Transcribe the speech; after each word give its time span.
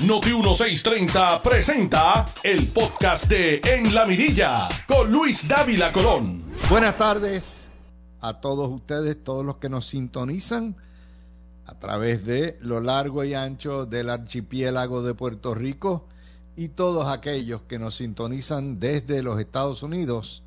Noti 0.00 0.30
1630 0.30 1.40
presenta 1.40 2.28
el 2.42 2.66
podcast 2.66 3.26
de 3.26 3.60
En 3.64 3.94
la 3.94 4.04
Mirilla 4.04 4.68
con 4.88 5.10
Luis 5.10 5.46
Dávila 5.46 5.92
Colón. 5.92 6.42
Buenas 6.68 6.98
tardes 6.98 7.70
a 8.20 8.40
todos 8.40 8.68
ustedes, 8.68 9.22
todos 9.22 9.46
los 9.46 9.56
que 9.56 9.68
nos 9.68 9.86
sintonizan 9.86 10.76
a 11.64 11.78
través 11.78 12.26
de 12.26 12.58
lo 12.60 12.80
largo 12.80 13.22
y 13.24 13.34
ancho 13.34 13.86
del 13.86 14.10
archipiélago 14.10 15.02
de 15.02 15.14
Puerto 15.14 15.54
Rico 15.54 16.06
y 16.56 16.68
todos 16.70 17.06
aquellos 17.06 17.62
que 17.62 17.78
nos 17.78 17.94
sintonizan 17.94 18.80
desde 18.80 19.22
los 19.22 19.40
Estados 19.40 19.84
Unidos. 19.84 20.42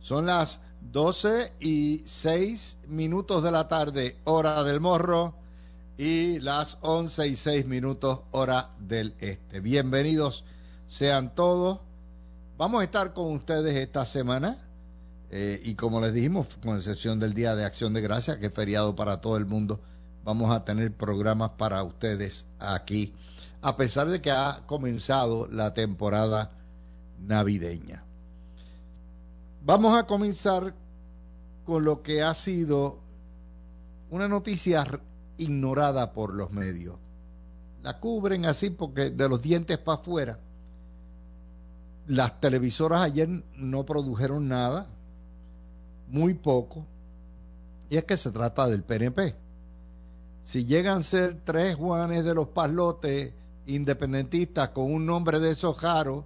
Son 0.00 0.26
las 0.26 0.60
12 0.92 1.54
y 1.58 2.02
6 2.04 2.78
minutos 2.88 3.42
de 3.42 3.50
la 3.50 3.66
tarde, 3.66 4.18
hora 4.24 4.62
del 4.62 4.80
morro 4.80 5.34
y 5.96 6.40
las 6.40 6.78
11 6.80 7.28
y 7.28 7.36
6 7.36 7.66
minutos 7.66 8.22
hora 8.32 8.70
del 8.78 9.14
este. 9.20 9.60
Bienvenidos 9.60 10.44
sean 10.86 11.34
todos. 11.34 11.80
Vamos 12.56 12.80
a 12.80 12.84
estar 12.84 13.14
con 13.14 13.32
ustedes 13.32 13.76
esta 13.76 14.04
semana 14.04 14.58
eh, 15.30 15.60
y 15.62 15.74
como 15.74 16.00
les 16.00 16.12
dijimos, 16.12 16.46
con 16.62 16.76
excepción 16.76 17.20
del 17.20 17.34
Día 17.34 17.54
de 17.54 17.64
Acción 17.64 17.92
de 17.94 18.00
Gracia, 18.00 18.38
que 18.38 18.46
es 18.46 18.54
feriado 18.54 18.96
para 18.96 19.20
todo 19.20 19.36
el 19.36 19.46
mundo, 19.46 19.80
vamos 20.24 20.54
a 20.54 20.64
tener 20.64 20.92
programas 20.92 21.52
para 21.56 21.82
ustedes 21.84 22.46
aquí, 22.58 23.14
a 23.62 23.76
pesar 23.76 24.08
de 24.08 24.20
que 24.20 24.30
ha 24.30 24.62
comenzado 24.66 25.46
la 25.48 25.74
temporada 25.74 26.50
navideña. 27.20 28.04
Vamos 29.64 29.96
a 29.96 30.06
comenzar 30.06 30.74
con 31.64 31.84
lo 31.84 32.02
que 32.02 32.22
ha 32.22 32.34
sido 32.34 32.98
una 34.10 34.28
noticia 34.28 34.84
ignorada 35.38 36.12
por 36.12 36.34
los 36.34 36.50
medios. 36.52 36.96
La 37.82 38.00
cubren 38.00 38.46
así 38.46 38.70
porque 38.70 39.10
de 39.10 39.28
los 39.28 39.42
dientes 39.42 39.78
para 39.78 40.00
afuera. 40.00 40.38
Las 42.06 42.40
televisoras 42.40 43.02
ayer 43.02 43.28
no 43.56 43.84
produjeron 43.84 44.48
nada, 44.48 44.86
muy 46.08 46.34
poco, 46.34 46.84
y 47.88 47.96
es 47.96 48.04
que 48.04 48.16
se 48.16 48.30
trata 48.30 48.68
del 48.68 48.82
PNP. 48.82 49.34
Si 50.42 50.66
llegan 50.66 50.98
a 50.98 51.02
ser 51.02 51.40
tres 51.44 51.74
Juanes 51.74 52.24
de 52.24 52.34
los 52.34 52.48
Paslotes 52.48 53.32
independentistas 53.66 54.68
con 54.70 54.92
un 54.92 55.06
nombre 55.06 55.40
de 55.40 55.50
esos 55.50 55.76
jaros, 55.78 56.24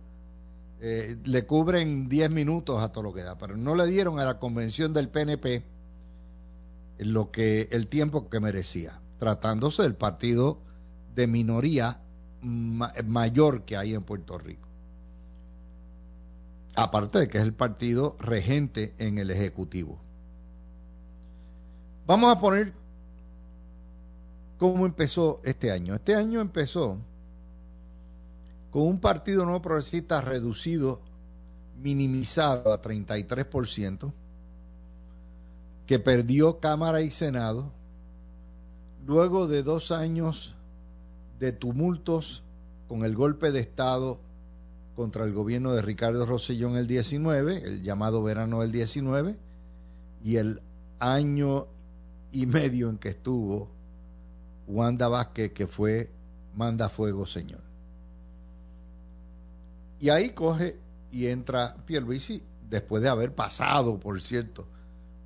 eh, 0.81 1.17
le 1.25 1.45
cubren 1.45 2.09
10 2.09 2.31
minutos 2.31 2.81
a 2.81 2.91
todo 2.91 3.05
lo 3.05 3.15
que 3.15 3.23
da, 3.23 3.37
pero 3.37 3.57
no 3.57 3.75
le 3.75 3.87
dieron 3.87 4.19
a 4.19 4.25
la 4.25 4.39
convención 4.39 4.93
del 4.93 5.09
PNP 5.09 5.65
lo 6.99 7.31
que 7.31 7.69
el 7.71 7.89
tiempo 7.89 8.29
que 8.29 8.41
merecía, 8.41 9.01
tratándose 9.19 9.83
del 9.83 9.95
partido 9.95 10.61
de 11.15 11.27
minoría 11.27 12.01
mayor 12.41 13.65
que 13.65 13.77
hay 13.77 13.95
en 13.95 14.03
Puerto 14.03 14.39
Rico. 14.39 14.69
Aparte 16.77 17.19
de 17.19 17.29
que 17.29 17.39
es 17.39 17.45
el 17.45 17.55
partido 17.55 18.17
regente 18.21 18.95
en 18.99 19.19
el 19.19 19.31
Ejecutivo. 19.31 19.99
Vamos 22.07 22.35
a 22.35 22.41
poner 22.41 22.73
cómo 24.59 24.87
empezó 24.87 25.41
este 25.45 25.73
año. 25.73 25.95
Este 25.95 26.15
año 26.15 26.41
empezó 26.41 26.99
con 28.71 28.83
un 28.83 29.01
partido 29.01 29.45
no 29.45 29.61
progresista 29.61 30.21
reducido, 30.21 31.01
minimizado 31.81 32.73
a 32.73 32.83
33%, 32.83 34.13
que 35.89 35.99
perdió 35.99 36.61
Cámara 36.61 37.01
y 37.01 37.11
Senado, 37.11 37.73
luego 39.07 39.49
de 39.49 39.63
dos 39.63 39.91
años 39.91 40.55
de 41.41 41.51
tumultos 41.53 42.45
con 42.89 43.05
el 43.05 43.17
golpe 43.17 43.51
de 43.53 43.61
Estado 43.61 44.21
contra 44.95 45.25
el 45.25 45.33
gobierno 45.33 45.73
de 45.73 45.81
Ricardo 45.81 46.27
Rosselló 46.27 46.69
en 46.69 46.77
el 46.77 46.87
19, 46.87 47.65
el 47.65 47.83
llamado 47.83 48.23
verano 48.23 48.61
del 48.61 48.71
19, 48.71 49.39
y 50.23 50.37
el 50.37 50.61
año 50.99 51.69
y 52.33 52.45
medio 52.45 52.91
en 52.91 52.99
que 52.99 53.09
estuvo 53.09 53.71
Wanda 54.67 55.09
Vázquez, 55.09 55.55
que 55.55 55.67
fue 55.67 56.11
manda 56.55 56.91
fuego, 56.91 57.25
señor. 57.25 57.63
Y 60.01 60.11
ahí 60.11 60.31
coge 60.35 60.77
y 61.11 61.29
entra 61.29 61.79
Pierluisi, 61.87 62.43
después 62.69 63.03
de 63.03 63.09
haber 63.09 63.35
pasado, 63.35 63.99
por 63.99 64.21
cierto, 64.21 64.67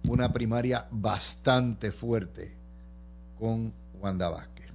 una 0.09 0.33
primaria 0.33 0.87
bastante 0.91 1.93
fuerte 1.93 2.55
con 3.39 3.73
Wanda 4.01 4.29
Vázquez. 4.29 4.67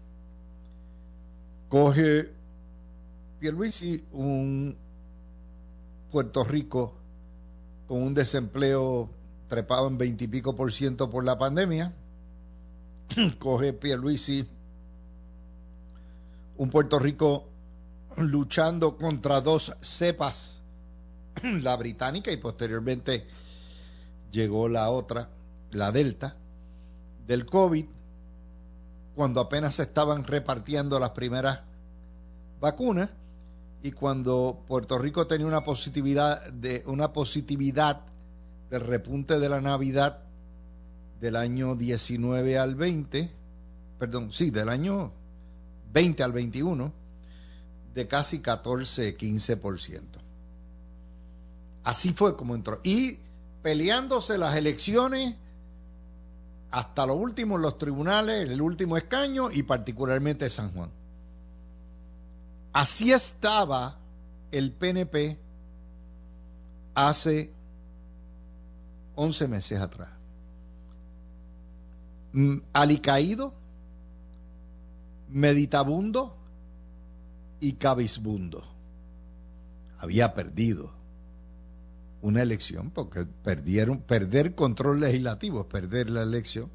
Coge 1.69 2.31
Pierluisi 3.39 4.03
un 4.13 4.75
Puerto 6.11 6.43
Rico 6.43 6.93
con 7.87 8.01
un 8.01 8.13
desempleo 8.13 9.09
trepado 9.47 9.87
en 9.87 9.97
veintipico 9.97 10.55
por 10.55 10.71
ciento 10.71 11.09
por 11.09 11.23
la 11.23 11.37
pandemia. 11.37 11.93
Coge 13.39 13.73
Pierluisi 13.73 14.47
un 16.57 16.69
Puerto 16.69 16.99
Rico 16.99 17.47
luchando 18.17 18.97
contra 18.97 19.41
dos 19.41 19.75
cepas, 19.79 20.61
la 21.43 21.75
británica 21.75 22.31
y 22.31 22.37
posteriormente 22.37 23.27
llegó 24.31 24.67
la 24.67 24.89
otra, 24.89 25.29
la 25.71 25.91
delta, 25.91 26.37
del 27.25 27.45
COVID, 27.45 27.85
cuando 29.15 29.41
apenas 29.41 29.75
se 29.75 29.83
estaban 29.83 30.23
repartiendo 30.23 30.99
las 30.99 31.11
primeras 31.11 31.61
vacunas 32.59 33.09
y 33.83 33.91
cuando 33.91 34.63
Puerto 34.67 34.97
Rico 34.97 35.27
tenía 35.27 35.47
una 35.47 35.63
positividad 35.63 36.45
de 36.51 36.83
una 36.87 37.13
positividad 37.13 38.01
del 38.69 38.81
repunte 38.81 39.39
de 39.39 39.49
la 39.49 39.61
Navidad 39.61 40.19
del 41.19 41.35
año 41.35 41.75
19 41.75 42.57
al 42.57 42.75
20, 42.75 43.31
perdón, 43.97 44.31
sí, 44.31 44.51
del 44.51 44.69
año 44.69 45.11
20 45.93 46.23
al 46.23 46.31
21 46.31 46.93
de 47.93 48.07
casi 48.07 48.39
14, 48.39 49.17
15%. 49.17 50.01
Así 51.83 52.13
fue 52.13 52.35
como 52.35 52.53
entró. 52.53 52.79
Y 52.83 53.17
peleándose 53.67 54.37
las 54.37 54.55
elecciones 54.55 55.35
hasta 56.71 57.05
lo 57.05 57.15
último 57.15 57.57
en 57.57 57.63
los 57.63 57.77
tribunales, 57.77 58.49
el 58.49 58.61
último 58.61 58.95
escaño 58.95 59.51
y 59.51 59.63
particularmente 59.63 60.49
San 60.49 60.71
Juan. 60.71 60.89
Así 62.71 63.11
estaba 63.11 63.97
el 64.53 64.71
PNP 64.71 65.37
hace 66.95 67.51
11 69.15 69.47
meses 69.49 69.81
atrás. 69.81 70.11
Mm, 72.31 72.59
alicaído, 72.71 73.51
meditabundo, 75.27 76.37
y 77.59 77.73
cabizbundo. 77.73 78.63
Había 79.99 80.33
perdido 80.33 80.96
una 82.21 82.41
elección 82.41 82.91
porque 82.91 83.25
perdieron, 83.43 83.99
perder 83.99 84.55
control 84.55 84.99
legislativo 84.99 85.67
perder 85.67 86.09
la 86.09 86.23
elección. 86.23 86.69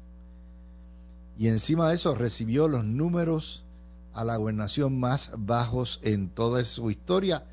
Y 1.37 1.47
encima 1.47 1.89
de 1.89 1.95
eso 1.95 2.15
recibió 2.15 2.67
los 2.67 2.85
números 2.85 3.65
a 4.13 4.23
la 4.23 4.37
gobernación 4.37 4.99
más 4.99 5.33
bajos 5.37 5.99
en 6.03 6.29
toda 6.29 6.63
su 6.63 6.91
historia, 6.91 7.45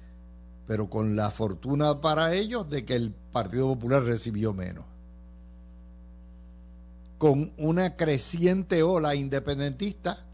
pero 0.66 0.90
con 0.90 1.16
la 1.16 1.30
fortuna 1.30 2.00
para 2.00 2.34
ellos 2.34 2.68
de 2.68 2.84
que 2.84 2.94
el 2.94 3.12
Partido 3.32 3.68
Popular 3.68 4.02
recibió 4.02 4.52
menos. 4.52 4.84
Con 7.18 7.52
una 7.56 7.96
creciente 7.96 8.82
ola 8.82 9.14
independentista 9.14 10.26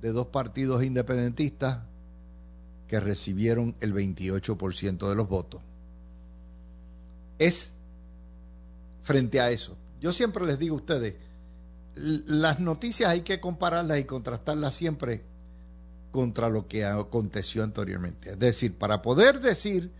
de 0.00 0.12
dos 0.12 0.26
partidos 0.26 0.82
independentistas 0.82 1.78
que 2.88 3.00
recibieron 3.00 3.74
el 3.80 3.94
28% 3.94 5.08
de 5.08 5.14
los 5.14 5.28
votos. 5.28 5.62
Es 7.38 7.74
frente 9.02 9.40
a 9.40 9.50
eso. 9.50 9.76
Yo 10.00 10.12
siempre 10.12 10.44
les 10.46 10.58
digo 10.58 10.76
a 10.76 10.78
ustedes, 10.78 11.16
las 11.94 12.60
noticias 12.60 13.10
hay 13.10 13.22
que 13.22 13.40
compararlas 13.40 13.98
y 13.98 14.04
contrastarlas 14.04 14.74
siempre 14.74 15.24
contra 16.10 16.48
lo 16.48 16.68
que 16.68 16.84
aconteció 16.84 17.62
anteriormente. 17.62 18.30
Es 18.30 18.38
decir, 18.38 18.76
para 18.76 19.02
poder 19.02 19.40
decir 19.40 19.90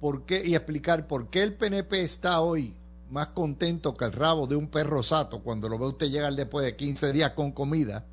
por 0.00 0.24
qué 0.24 0.42
y 0.44 0.54
explicar 0.54 1.06
por 1.06 1.28
qué 1.28 1.42
el 1.42 1.54
PNP 1.54 2.00
está 2.00 2.40
hoy 2.40 2.74
más 3.10 3.28
contento 3.28 3.96
que 3.96 4.04
el 4.04 4.12
rabo 4.12 4.46
de 4.46 4.56
un 4.56 4.68
perro 4.68 5.02
sato 5.02 5.42
cuando 5.42 5.68
lo 5.68 5.78
ve 5.78 5.86
usted 5.86 6.08
llegar 6.08 6.32
después 6.34 6.64
de 6.64 6.76
15 6.76 7.12
días 7.12 7.32
con 7.32 7.52
comida, 7.52 8.06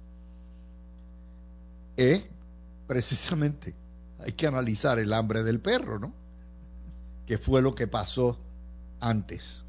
es 1.95 2.27
precisamente 2.87 3.75
hay 4.19 4.31
que 4.31 4.47
analizar 4.47 4.97
el 4.99 5.13
hambre 5.13 5.43
del 5.43 5.59
perro, 5.59 5.99
¿no? 5.99 6.13
Que 7.27 7.37
fue 7.37 7.61
lo 7.61 7.75
que 7.75 7.85
pasó 7.85 8.39
antes. 8.99 9.63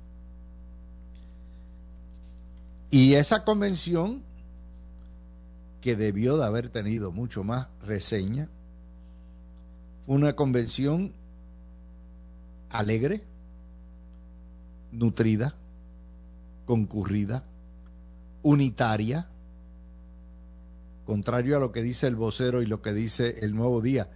Y 2.90 3.14
esa 3.14 3.44
convención, 3.44 4.22
que 5.82 5.94
debió 5.94 6.38
de 6.38 6.46
haber 6.46 6.70
tenido 6.70 7.12
mucho 7.12 7.44
más 7.44 7.68
reseña, 7.84 8.48
Fue 10.06 10.16
una 10.16 10.34
convención 10.34 11.12
alegre, 12.70 13.24
nutrida, 14.90 15.54
concurrida, 16.64 17.44
unitaria, 18.42 19.28
contrario 21.04 21.56
a 21.56 21.60
lo 21.60 21.72
que 21.72 21.82
dice 21.82 22.06
el 22.06 22.16
vocero 22.16 22.62
y 22.62 22.66
lo 22.66 22.80
que 22.80 22.92
dice 22.94 23.40
el 23.40 23.54
nuevo 23.54 23.82
día. 23.82 24.10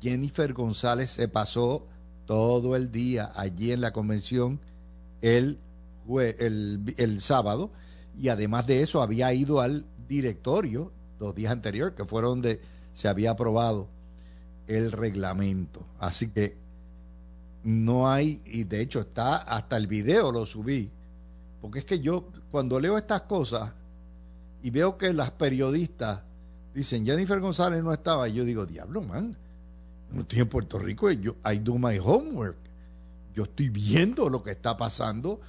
Jennifer 0.00 0.52
González 0.52 1.10
se 1.10 1.28
pasó 1.28 1.86
todo 2.26 2.76
el 2.76 2.92
día 2.92 3.32
allí 3.36 3.72
en 3.72 3.80
la 3.80 3.92
convención 3.92 4.60
el, 5.22 5.58
el, 6.08 6.94
el 6.98 7.20
sábado 7.20 7.70
y 8.16 8.28
además 8.28 8.66
de 8.66 8.82
eso 8.82 9.02
había 9.02 9.32
ido 9.32 9.60
al 9.60 9.84
directorio 10.08 10.92
dos 11.18 11.34
días 11.34 11.52
anteriores, 11.52 11.94
que 11.94 12.04
fueron 12.04 12.42
donde 12.42 12.60
se 12.92 13.08
había 13.08 13.32
aprobado 13.32 13.88
el 14.66 14.92
reglamento. 14.92 15.86
Así 15.98 16.30
que 16.30 16.56
no 17.62 18.08
hay, 18.08 18.40
y 18.44 18.64
de 18.64 18.80
hecho 18.80 19.00
está 19.00 19.36
hasta 19.36 19.76
el 19.76 19.86
video 19.86 20.30
lo 20.32 20.46
subí, 20.46 20.90
porque 21.60 21.80
es 21.80 21.84
que 21.84 22.00
yo 22.00 22.28
cuando 22.50 22.78
leo 22.78 22.96
estas 22.96 23.22
cosas 23.22 23.72
y 24.62 24.70
veo 24.70 24.96
que 24.96 25.12
las 25.12 25.30
periodistas 25.32 26.22
dicen 26.74 27.04
Jennifer 27.04 27.40
González 27.40 27.82
no 27.82 27.92
estaba, 27.92 28.28
yo 28.28 28.44
digo, 28.44 28.66
diablo, 28.66 29.02
man, 29.02 29.34
no 30.10 30.22
estoy 30.22 30.40
en 30.40 30.48
Puerto 30.48 30.78
Rico, 30.78 31.10
yo, 31.10 31.36
I 31.44 31.58
do 31.58 31.78
my 31.78 31.98
homework. 31.98 32.56
Yo 33.34 33.44
estoy 33.44 33.68
viendo 33.68 34.30
lo 34.30 34.42
que 34.42 34.52
está 34.52 34.76
pasando, 34.76 35.40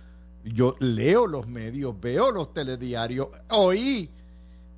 yo 0.44 0.76
leo 0.80 1.26
los 1.28 1.48
medios, 1.48 2.00
veo 2.00 2.32
los 2.32 2.54
telediarios, 2.54 3.30
oí 3.50 4.10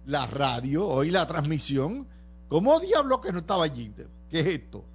la 0.05 0.27
radio, 0.27 0.87
oí 0.87 1.09
la 1.09 1.25
transmisión. 1.25 2.07
¿Cómo 2.47 2.79
diablo 2.79 3.21
que 3.21 3.31
no 3.31 3.39
estaba 3.39 3.63
allí? 3.63 3.91
¿Qué 4.29 4.39
es 4.39 4.45
esto? 4.47 4.85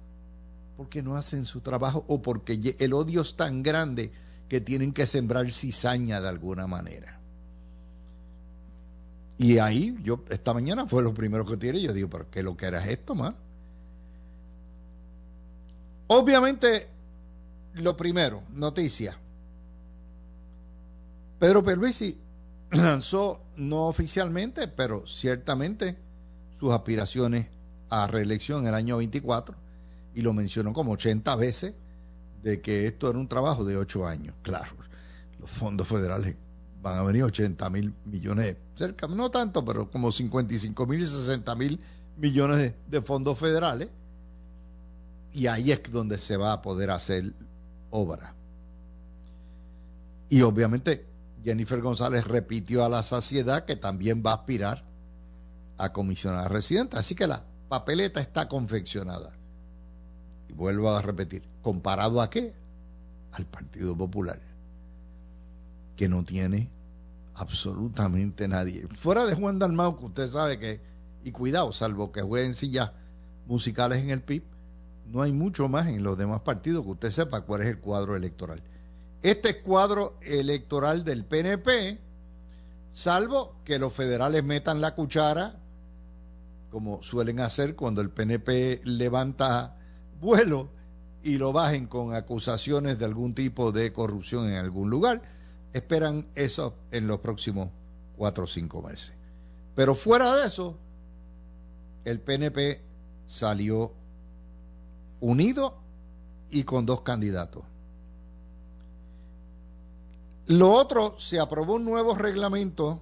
porque 0.75 1.01
no 1.01 1.15
hacen 1.15 1.45
su 1.45 1.61
trabajo 1.61 2.05
o 2.07 2.21
porque 2.21 2.75
el 2.79 2.93
odio 2.93 3.21
es 3.21 3.35
tan 3.35 3.63
grande 3.63 4.11
que 4.49 4.61
tienen 4.61 4.93
que 4.93 5.07
sembrar 5.07 5.49
cizaña 5.51 6.21
de 6.21 6.29
alguna 6.29 6.67
manera. 6.67 7.19
Y 9.37 9.57
ahí, 9.57 9.97
yo, 10.03 10.23
esta 10.29 10.53
mañana 10.53 10.85
fue 10.85 11.03
lo 11.03 11.13
primero 11.13 11.45
que 11.45 11.57
tiré. 11.57 11.81
Yo 11.81 11.93
digo, 11.93 12.09
¿pero 12.09 12.29
qué 12.29 12.41
lo 12.43 12.55
que 12.55 12.67
era 12.67 12.85
esto, 12.89 13.15
más? 13.15 13.35
Obviamente, 16.07 16.87
lo 17.73 17.95
primero, 17.97 18.43
noticia. 18.51 19.17
Pedro 21.39 21.63
Perluisi 21.63 22.17
lanzó, 22.71 23.41
no 23.57 23.87
oficialmente, 23.87 24.67
pero 24.67 25.07
ciertamente, 25.07 25.97
sus 26.59 26.71
aspiraciones 26.71 27.47
a 27.89 28.07
reelección 28.07 28.63
en 28.63 28.67
el 28.69 28.73
año 28.73 28.97
24 28.97 29.55
y 30.15 30.21
lo 30.21 30.33
mencionó 30.33 30.73
como 30.73 30.93
80 30.93 31.35
veces 31.35 31.75
de 32.41 32.61
que 32.61 32.87
esto 32.87 33.09
era 33.09 33.19
un 33.19 33.27
trabajo 33.27 33.65
de 33.65 33.77
8 33.77 34.07
años. 34.07 34.35
Claro, 34.41 34.71
los 35.39 35.49
fondos 35.49 35.87
federales 35.87 36.35
van 36.81 36.99
a 36.99 37.03
venir 37.03 37.23
80 37.23 37.69
mil 37.71 37.93
millones, 38.05 38.57
cerca, 38.75 39.07
no 39.07 39.31
tanto, 39.31 39.65
pero 39.65 39.89
como 39.89 40.11
55 40.11 40.85
mil 40.85 41.01
y 41.01 41.05
60 41.05 41.55
mil 41.55 41.79
millones 42.17 42.73
de, 42.87 43.01
fondos 43.01 43.39
federales. 43.39 43.89
Y 45.35 45.47
ahí 45.47 45.71
es 45.71 45.81
donde 45.91 46.17
se 46.17 46.37
va 46.37 46.53
a 46.53 46.61
poder 46.61 46.89
hacer 46.89 47.33
obra. 47.91 48.33
Y 50.29 50.41
obviamente 50.41 51.05
Jennifer 51.43 51.81
González 51.81 52.25
repitió 52.25 52.83
a 52.83 52.89
la 52.89 53.03
saciedad 53.03 53.65
que 53.65 53.75
también 53.75 54.23
va 54.25 54.31
a 54.31 54.35
aspirar 54.35 54.83
a 55.77 55.93
comisionar 55.93 56.51
residente. 56.51 56.97
Así 56.97 57.13
que 57.13 57.27
la 57.27 57.43
papeleta 57.69 58.19
está 58.19 58.47
confeccionada 58.47 59.33
vuelvo 60.55 60.89
a 60.89 61.01
repetir, 61.01 61.43
¿comparado 61.61 62.21
a 62.21 62.29
qué? 62.29 62.53
Al 63.33 63.45
Partido 63.45 63.95
Popular, 63.95 64.39
que 65.95 66.07
no 66.07 66.23
tiene 66.23 66.69
absolutamente 67.35 68.47
nadie. 68.47 68.87
Fuera 68.95 69.25
de 69.25 69.35
Juan 69.35 69.59
Dalmau, 69.59 69.97
que 69.97 70.05
usted 70.05 70.27
sabe 70.27 70.57
que, 70.57 70.81
y 71.23 71.31
cuidado, 71.31 71.73
salvo 71.73 72.11
que 72.11 72.21
jueguen 72.21 72.55
sillas 72.55 72.91
musicales 73.45 74.01
en 74.01 74.11
el 74.11 74.21
PIB, 74.21 74.43
no 75.11 75.21
hay 75.21 75.31
mucho 75.31 75.69
más 75.69 75.87
en 75.87 76.03
los 76.03 76.17
demás 76.17 76.41
partidos 76.41 76.83
que 76.83 76.91
usted 76.91 77.11
sepa 77.11 77.41
cuál 77.41 77.61
es 77.61 77.67
el 77.67 77.79
cuadro 77.79 78.15
electoral. 78.15 78.61
Este 79.21 79.61
cuadro 79.61 80.17
electoral 80.21 81.03
del 81.03 81.25
PNP, 81.25 81.99
salvo 82.91 83.55
que 83.63 83.79
los 83.79 83.93
federales 83.93 84.43
metan 84.43 84.81
la 84.81 84.93
cuchara, 84.93 85.59
como 86.69 87.01
suelen 87.01 87.39
hacer 87.39 87.75
cuando 87.75 88.01
el 88.01 88.09
PNP 88.09 88.81
levanta 88.83 89.77
vuelo 90.19 90.69
y 91.23 91.37
lo 91.37 91.53
bajen 91.53 91.87
con 91.87 92.13
acusaciones 92.13 92.99
de 92.99 93.05
algún 93.05 93.33
tipo 93.33 93.71
de 93.71 93.91
corrupción 93.93 94.47
en 94.47 94.55
algún 94.55 94.89
lugar. 94.89 95.21
Esperan 95.73 96.27
eso 96.35 96.75
en 96.91 97.07
los 97.07 97.19
próximos 97.19 97.69
cuatro 98.15 98.43
o 98.43 98.47
cinco 98.47 98.81
meses. 98.81 99.13
Pero 99.75 99.95
fuera 99.95 100.35
de 100.35 100.47
eso, 100.47 100.77
el 102.05 102.19
PNP 102.19 102.81
salió 103.27 103.93
unido 105.19 105.77
y 106.49 106.63
con 106.63 106.85
dos 106.85 107.01
candidatos. 107.01 107.63
Lo 110.47 110.71
otro, 110.71 111.15
se 111.19 111.39
aprobó 111.39 111.75
un 111.75 111.85
nuevo 111.85 112.15
reglamento 112.15 112.99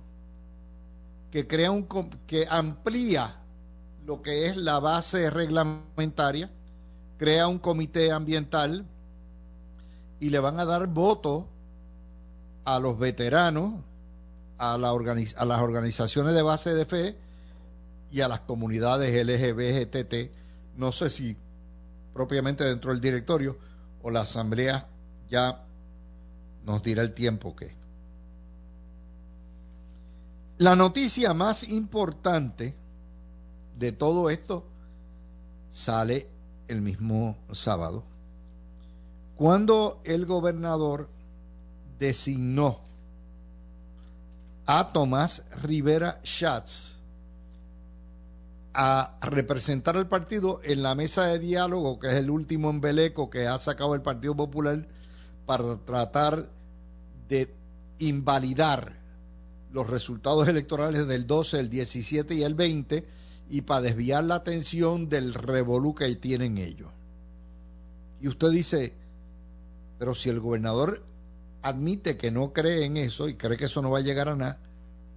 que 1.31 1.47
crea 1.47 1.71
un 1.71 1.87
que 2.25 2.47
amplía 2.49 3.35
lo 4.05 4.21
que 4.21 4.47
es 4.47 4.55
la 4.55 4.79
base 4.79 5.29
reglamentaria 5.29 6.49
crea 7.23 7.47
un 7.47 7.57
comité 7.59 8.11
ambiental 8.11 8.85
y 10.19 10.29
le 10.29 10.39
van 10.39 10.59
a 10.59 10.65
dar 10.65 10.87
voto 10.87 11.47
a 12.65 12.79
los 12.79 12.99
veteranos, 12.99 13.75
a, 14.57 14.73
a 14.73 14.77
las 14.77 15.61
organizaciones 15.61 16.33
de 16.33 16.41
base 16.41 16.73
de 16.73 16.85
fe 16.85 17.17
y 18.11 18.19
a 18.19 18.27
las 18.27 18.41
comunidades 18.41 19.13
LGBTT. 19.25 20.31
No 20.75 20.91
sé 20.91 21.09
si 21.09 21.37
propiamente 22.13 22.63
dentro 22.63 22.91
del 22.91 23.01
directorio 23.01 23.57
o 24.01 24.11
la 24.11 24.21
asamblea 24.21 24.87
ya 25.29 25.65
nos 26.65 26.83
dirá 26.83 27.01
el 27.01 27.13
tiempo 27.13 27.55
que. 27.55 27.75
La 30.57 30.75
noticia 30.75 31.33
más 31.33 31.67
importante 31.67 32.75
de 33.77 33.91
todo 33.91 34.29
esto 34.29 34.65
sale 35.69 36.29
el 36.67 36.81
mismo 36.81 37.37
sábado, 37.51 38.03
cuando 39.35 40.01
el 40.05 40.25
gobernador 40.25 41.09
designó 41.97 42.79
a 44.65 44.93
Tomás 44.93 45.43
Rivera 45.61 46.21
Schatz 46.23 46.99
a 48.73 49.17
representar 49.21 49.97
al 49.97 50.07
partido 50.07 50.59
en 50.63 50.81
la 50.81 50.95
mesa 50.95 51.25
de 51.27 51.39
diálogo, 51.39 51.99
que 51.99 52.07
es 52.07 52.15
el 52.15 52.29
último 52.29 52.69
embeleco 52.69 53.29
que 53.29 53.47
ha 53.47 53.57
sacado 53.57 53.93
el 53.93 54.01
Partido 54.01 54.35
Popular 54.35 54.87
para 55.45 55.77
tratar 55.85 56.49
de 57.27 57.53
invalidar 57.99 58.99
los 59.71 59.89
resultados 59.89 60.47
electorales 60.47 61.07
del 61.07 61.27
12, 61.27 61.59
el 61.59 61.69
17 61.69 62.35
y 62.35 62.43
el 62.43 62.55
20 62.55 63.05
y 63.49 63.61
para 63.61 63.81
desviar 63.81 64.23
la 64.23 64.35
atención 64.35 65.09
del 65.09 65.33
revolú 65.33 65.93
que 65.93 66.15
tienen 66.15 66.57
ellos. 66.57 66.89
Y 68.21 68.27
usted 68.27 68.51
dice, 68.51 68.93
pero 69.99 70.15
si 70.15 70.29
el 70.29 70.39
gobernador 70.39 71.03
admite 71.61 72.17
que 72.17 72.31
no 72.31 72.53
cree 72.53 72.85
en 72.85 72.97
eso 72.97 73.27
y 73.27 73.35
cree 73.35 73.57
que 73.57 73.65
eso 73.65 73.81
no 73.81 73.91
va 73.91 73.99
a 73.99 74.01
llegar 74.01 74.29
a 74.29 74.35
nada, 74.35 74.59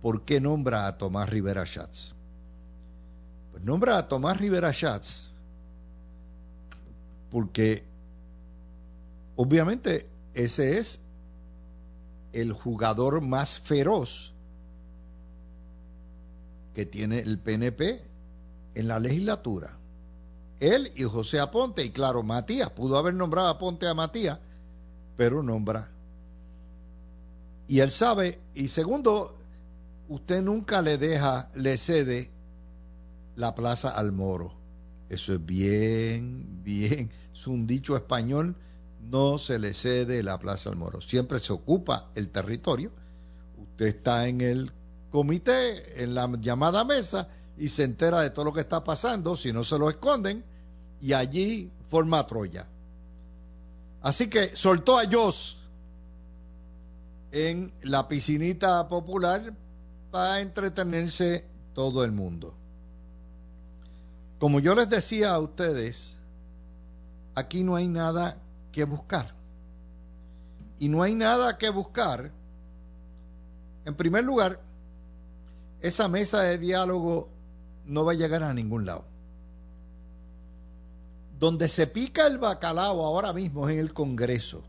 ¿por 0.03 0.25
qué 0.25 0.41
nombra 0.41 0.87
a 0.87 0.99
Tomás 0.99 1.29
Rivera 1.31 1.65
Schatz? 1.65 2.16
Pues 3.57 3.65
nombra 3.65 3.97
a 3.97 4.07
Tomás 4.07 4.37
Rivera 4.37 4.71
Schatz 4.71 5.29
porque 7.31 7.85
obviamente 9.35 10.07
ese 10.35 10.77
es 10.77 11.01
el 12.35 12.53
jugador 12.53 13.23
más 13.23 13.59
feroz 13.59 14.35
que 16.75 16.85
tiene 16.85 17.21
el 17.21 17.39
PNP 17.39 18.03
en 18.75 18.89
la 18.89 19.01
legislatura. 19.01 19.71
Él 20.61 20.93
y 20.95 21.05
José 21.05 21.41
Aponte, 21.41 21.83
y 21.83 21.89
claro, 21.89 22.23
Matías, 22.23 22.69
pudo 22.69 22.99
haber 22.99 23.15
nombrado 23.15 23.49
a 23.49 23.53
Aponte 23.53 23.89
a 23.89 23.95
Matías, 23.95 24.39
pero 25.17 25.43
nombra. 25.43 25.89
Y 27.69 27.81
él 27.81 27.91
sabe, 27.91 28.39
y 28.55 28.69
segundo, 28.69 29.39
usted 30.11 30.43
nunca 30.43 30.83
le 30.83 30.99
deja, 30.99 31.51
le 31.55 31.79
cede 31.79 32.36
la 33.37 33.55
plaza 33.55 33.91
al 33.91 34.13
moro. 34.13 34.53
Eso 35.09 35.35
es 35.35 35.45
bien, 35.45 36.63
bien, 36.65 37.11
es 37.33 37.47
un 37.47 37.67
dicho 37.67 37.97
español, 37.97 38.57
no 39.01 39.39
se 39.39 39.59
le 39.59 39.73
cede 39.73 40.23
la 40.23 40.39
plaza 40.39 40.71
al 40.71 40.77
moro. 40.77 41.01
Siempre 41.01 41.39
se 41.39 41.53
ocupa 41.53 42.11
el 42.15 42.31
territorio. 42.31 42.91
Usted 43.57 43.87
está 43.87 44.27
en 44.27 44.41
el 44.41 44.73
comité, 45.11 46.03
en 46.03 46.15
la 46.15 46.31
llamada 46.41 46.85
mesa, 46.85 47.29
y 47.57 47.69
se 47.69 47.85
entera 47.85 48.21
de 48.21 48.31
todo 48.31 48.47
lo 48.47 48.53
que 48.53 48.61
está 48.61 48.83
pasando, 48.83 49.37
si 49.37 49.53
no 49.53 49.65
se 49.65 49.79
lo 49.79 49.89
esconden, 49.89 50.45
y 51.01 51.13
allí 51.13 51.71
forma 51.89 52.27
Troya. 52.27 52.67
Así 54.03 54.29
que 54.29 54.55
soltó 54.55 54.99
a 54.99 55.05
Joss 55.11 55.59
en 57.33 57.73
la 57.83 58.09
piscinita 58.09 58.87
popular 58.89 59.55
para 60.11 60.41
entretenerse 60.41 61.45
todo 61.75 62.05
el 62.05 62.13
mundo. 62.13 62.55
Como 64.39 64.61
yo 64.61 64.75
les 64.75 64.89
decía 64.91 65.33
a 65.33 65.39
ustedes, 65.39 66.19
aquí 67.35 67.65
no 67.65 67.77
hay 67.77 67.89
nada 67.89 68.37
que 68.73 68.85
buscar. 68.85 69.35
Y 70.79 70.89
no 70.89 71.03
hay 71.03 71.15
nada 71.15 71.57
que 71.57 71.71
buscar. 71.71 72.31
En 73.85 73.95
primer 73.95 74.25
lugar, 74.25 74.61
esa 75.81 76.09
mesa 76.09 76.43
de 76.43 76.59
diálogo 76.59 77.29
no 77.87 78.05
va 78.05 78.13
a 78.13 78.17
llegar 78.17 78.43
a 78.43 78.53
ningún 78.53 78.85
lado. 78.85 79.05
Donde 81.39 81.69
se 81.69 81.87
pica 81.87 82.27
el 82.27 82.39
bacalao 82.39 83.05
ahora 83.05 83.33
mismo 83.33 83.69
es 83.69 83.75
en 83.75 83.81
el 83.81 83.95
Congreso. 83.95 84.65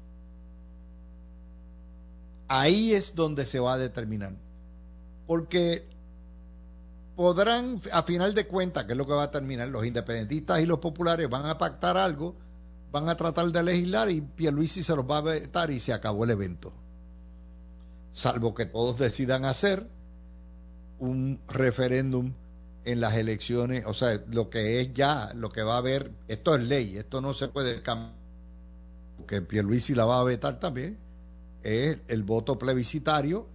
Ahí 2.48 2.94
es 2.94 3.16
donde 3.16 3.46
se 3.46 3.60
va 3.60 3.74
a 3.74 3.78
determinar. 3.78 4.34
Porque 5.26 5.86
podrán, 7.18 7.82
a 7.92 8.04
final 8.04 8.36
de 8.36 8.46
cuentas, 8.46 8.86
que 8.86 8.92
es 8.92 8.98
lo 8.98 9.08
que 9.08 9.14
va 9.14 9.24
a 9.24 9.32
terminar, 9.32 9.68
los 9.70 9.84
independentistas 9.84 10.62
y 10.62 10.68
los 10.68 10.78
populares 10.78 11.28
van 11.28 11.48
a 11.48 11.58
pactar 11.58 11.98
algo, 11.98 12.36
van 12.92 13.10
a 13.10 13.18
tratar 13.18 13.48
de 13.48 13.64
legislar 13.64 14.12
y 14.12 14.22
Pierluisi 14.22 14.84
se 14.84 14.96
los 14.96 15.04
va 15.04 15.18
a 15.18 15.22
vetar 15.22 15.72
y 15.72 15.80
se 15.80 15.94
acabó 15.94 16.26
el 16.26 16.30
evento. 16.30 16.72
Salvo 18.12 18.54
que 18.54 18.68
todos 18.68 19.00
decidan 19.00 19.46
hacer 19.46 19.90
un 21.00 21.42
referéndum 21.48 22.34
en 22.86 23.02
las 23.02 23.16
elecciones, 23.16 23.84
o 23.88 23.96
sea, 23.96 24.22
lo 24.32 24.52
que 24.52 24.80
es 24.80 24.94
ya, 24.94 25.32
lo 25.34 25.52
que 25.52 25.64
va 25.64 25.74
a 25.74 25.80
haber, 25.80 26.12
esto 26.28 26.56
es 26.56 26.62
ley, 26.62 26.98
esto 26.98 27.20
no 27.20 27.34
se 27.34 27.48
puede 27.48 27.82
cambiar, 27.82 28.14
porque 29.18 29.42
Pierluisi 29.42 29.96
la 29.96 30.06
va 30.06 30.20
a 30.20 30.24
vetar 30.24 30.60
también, 30.60 31.00
es 31.64 31.98
el 32.08 32.22
voto 32.22 32.60
plebiscitario. 32.60 33.48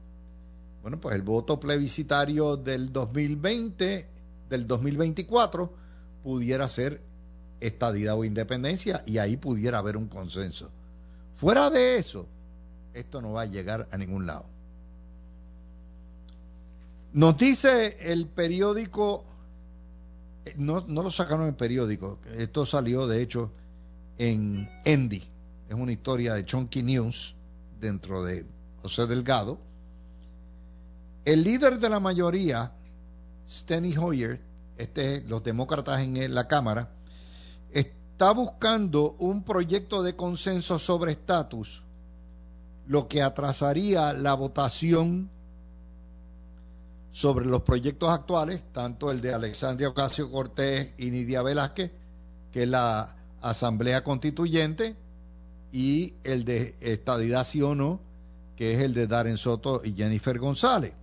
Bueno, 0.83 1.01
pues 1.01 1.15
el 1.15 1.23
voto 1.23 1.61
plebiscitario 1.61 2.57
del 2.57 2.93
2020, 2.93 4.09
del 4.51 4.67
2024, 4.67 5.73
pudiera 6.23 6.69
ser 6.69 7.01
estadidad 7.61 8.19
o 8.19 8.25
independencia 8.25 9.03
y 9.07 9.19
ahí 9.19 9.37
pudiera 9.37 9.79
haber 9.79 9.97
un 9.97 10.09
consenso. 10.09 10.71
Fuera 11.37 11.71
de 11.71 11.97
eso, 11.97 12.27
esto 12.93 13.23
no 13.23 13.33
va 13.33 13.43
a 13.43 13.47
llegar 13.47 13.89
a 13.93 13.97
ningún 13.97 14.27
lado. 14.27 14.47
Nos 17.13 17.37
dice 17.37 17.99
el 18.01 18.27
periódico, 18.27 19.25
eh, 20.45 20.55
no, 20.57 20.81
lo 20.81 21.11
sacaron 21.11 21.43
en 21.43 21.49
el 21.49 21.55
periódico, 21.55 22.19
esto 22.37 22.65
salió 22.67 23.07
de 23.07 23.23
hecho 23.23 23.53
en 24.19 24.69
Endy, 24.85 25.23
es 25.69 25.75
una 25.75 25.93
historia 25.93 26.35
de 26.35 26.45
Chunky 26.45 26.83
News 26.83 27.37
dentro 27.81 28.25
de 28.25 28.47
José 28.83 29.07
Delgado. 29.07 29.59
El 31.25 31.45
líder 31.45 31.79
de 31.79 31.89
la 31.89 32.01
mayoría, 32.01 32.73
Steny 33.49 33.97
Hoyer, 33.97 34.41
este, 34.77 35.23
los 35.29 35.45
demócratas 35.45 36.01
en 36.01 36.35
la 36.35 36.49
Cámara, 36.49 36.91
está 37.71 38.33
buscando 38.33 39.15
un 39.21 39.45
proyecto 39.45 40.03
de 40.03 40.17
consenso 40.17 40.81
sobre 40.81 41.13
estatus, 41.13 41.85
lo 42.87 43.07
que 43.07 43.23
atrasaría 43.23 44.13
la 44.13 44.35
votación 44.35 45.31
sobre 47.13 47.47
los 47.47 47.63
proyectos 47.63 48.09
actuales, 48.09 48.61
tanto 48.73 49.13
el 49.13 49.21
de 49.21 49.33
Alexandria 49.33 49.91
Ocasio 49.91 50.29
Cortés 50.29 50.93
y 50.99 51.11
Nidia 51.13 51.43
Velázquez, 51.43 51.93
que 52.51 52.65
es 52.65 52.69
la 52.69 53.17
Asamblea 53.41 54.03
Constituyente, 54.03 54.97
y 55.71 56.15
el 56.25 56.45
de 56.45 56.75
estadidad 56.81 57.45
sí 57.45 57.63
o 57.63 57.77
no, 57.77 58.01
que 58.57 58.75
es 58.75 58.81
el 58.81 58.93
de 58.93 59.07
Darren 59.07 59.37
Soto 59.37 59.83
y 59.85 59.95
Jennifer 59.95 60.39
González. 60.41 60.95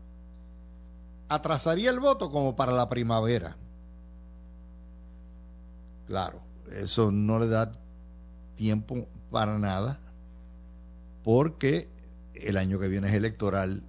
Atrasaría 1.30 1.92
el 1.92 2.00
voto 2.00 2.32
como 2.32 2.56
para 2.56 2.72
la 2.72 2.90
primavera. 2.90 3.56
Claro, 6.08 6.42
eso 6.72 7.12
no 7.12 7.40
le 7.40 7.48
da 7.48 7.72
tiempo 8.56 9.08
para 9.32 9.58
nada, 9.60 10.00
porque 11.24 11.88
el 12.34 12.58
año 12.58 12.80
que 12.80 12.88
viene 12.88 13.10
es 13.10 13.14
electoral 13.14 13.84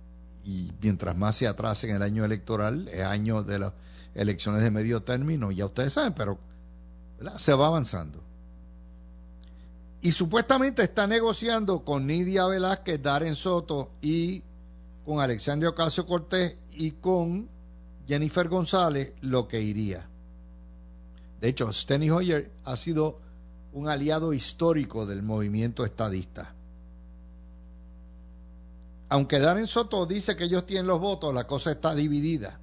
y 0.44 0.70
mientras 0.80 1.16
más 1.16 1.36
se 1.36 1.46
atrase 1.46 1.88
en 1.88 1.96
el 1.96 2.02
año 2.02 2.24
electoral, 2.24 2.88
es 2.88 3.02
año 3.02 3.42
de 3.42 3.58
las 3.58 3.72
elecciones 4.14 4.62
de 4.62 4.70
medio 4.70 5.02
término, 5.02 5.50
ya 5.50 5.66
ustedes 5.66 5.92
saben, 5.94 6.12
pero 6.12 6.38
se 7.36 7.54
va 7.54 7.66
avanzando. 7.66 8.22
Y 10.02 10.12
supuestamente 10.12 10.82
está 10.82 11.06
negociando 11.06 11.84
con 11.84 12.06
Nidia 12.06 12.46
Velázquez, 12.46 13.02
Darren 13.02 13.36
Soto 13.36 13.90
y 14.00 14.42
con 15.04 15.20
Alexandria 15.20 15.70
Ocasio 15.70 16.06
Cortés 16.06 16.56
y 16.72 16.92
con 16.92 17.48
Jennifer 18.06 18.48
González 18.48 19.14
lo 19.20 19.48
que 19.48 19.60
iría. 19.60 20.08
De 21.40 21.48
hecho, 21.48 21.72
Steny 21.72 22.10
Hoyer 22.10 22.50
ha 22.64 22.76
sido 22.76 23.18
un 23.72 23.88
aliado 23.88 24.32
histórico 24.32 25.06
del 25.06 25.22
movimiento 25.22 25.84
estadista. 25.84 26.54
Aunque 29.08 29.40
Darren 29.40 29.66
Soto 29.66 30.06
dice 30.06 30.36
que 30.36 30.44
ellos 30.44 30.66
tienen 30.66 30.86
los 30.86 31.00
votos, 31.00 31.34
la 31.34 31.46
cosa 31.46 31.72
está 31.72 31.94
dividida. 31.94 32.60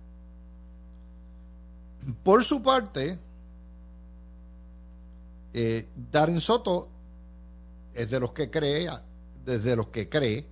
Por 2.23 2.43
su 2.43 2.61
parte, 2.61 3.19
eh, 5.53 5.87
Darren 6.11 6.39
Soto 6.39 6.87
es 7.93 8.09
de 8.09 8.19
los 8.19 8.31
que 8.31 8.49
cree, 8.49 8.89
desde 9.43 9.75
los 9.75 9.87
que 9.87 10.07
cree 10.07 10.45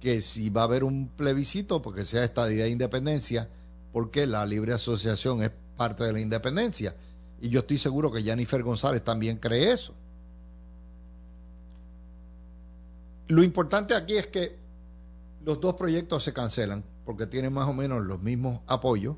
que 0.00 0.22
si 0.22 0.50
va 0.50 0.62
a 0.62 0.64
haber 0.64 0.82
un 0.82 1.08
plebiscito, 1.08 1.82
porque 1.82 2.04
sea 2.04 2.24
estadía 2.24 2.64
de 2.64 2.70
independencia, 2.70 3.48
porque 3.92 4.26
la 4.26 4.46
libre 4.46 4.72
asociación 4.72 5.42
es 5.42 5.52
parte 5.76 6.04
de 6.04 6.12
la 6.12 6.20
independencia. 6.20 6.96
Y 7.40 7.50
yo 7.50 7.60
estoy 7.60 7.78
seguro 7.78 8.10
que 8.10 8.22
Jennifer 8.22 8.62
González 8.62 9.04
también 9.04 9.36
cree 9.36 9.72
eso. 9.72 9.94
Lo 13.28 13.42
importante 13.42 13.94
aquí 13.94 14.16
es 14.16 14.26
que 14.26 14.58
los 15.44 15.60
dos 15.60 15.74
proyectos 15.74 16.24
se 16.24 16.32
cancelan 16.32 16.82
porque 17.04 17.26
tienen 17.26 17.52
más 17.52 17.68
o 17.68 17.72
menos 17.72 18.04
los 18.04 18.20
mismos 18.20 18.60
apoyos, 18.66 19.16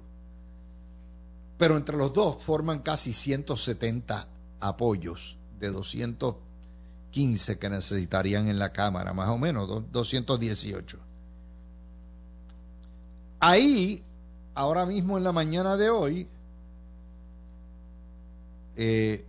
pero 1.59 1.77
entre 1.77 1.97
los 1.97 2.13
dos 2.13 2.43
forman 2.43 2.81
casi 2.81 3.13
170 3.13 4.29
apoyos 4.61 5.39
de 5.59 5.71
215 7.13 7.59
que 7.59 7.69
necesitarían 7.69 8.49
en 8.49 8.59
la 8.59 8.73
Cámara, 8.73 9.13
más 9.13 9.29
o 9.29 9.39
menos 9.39 9.69
218. 9.93 10.99
Ahí, 13.41 14.03
ahora 14.55 14.87
mismo 14.87 15.19
en 15.19 15.25
la 15.25 15.33
mañana 15.33 15.77
de 15.77 15.91
hoy, 15.91 16.29
eh, 18.77 19.27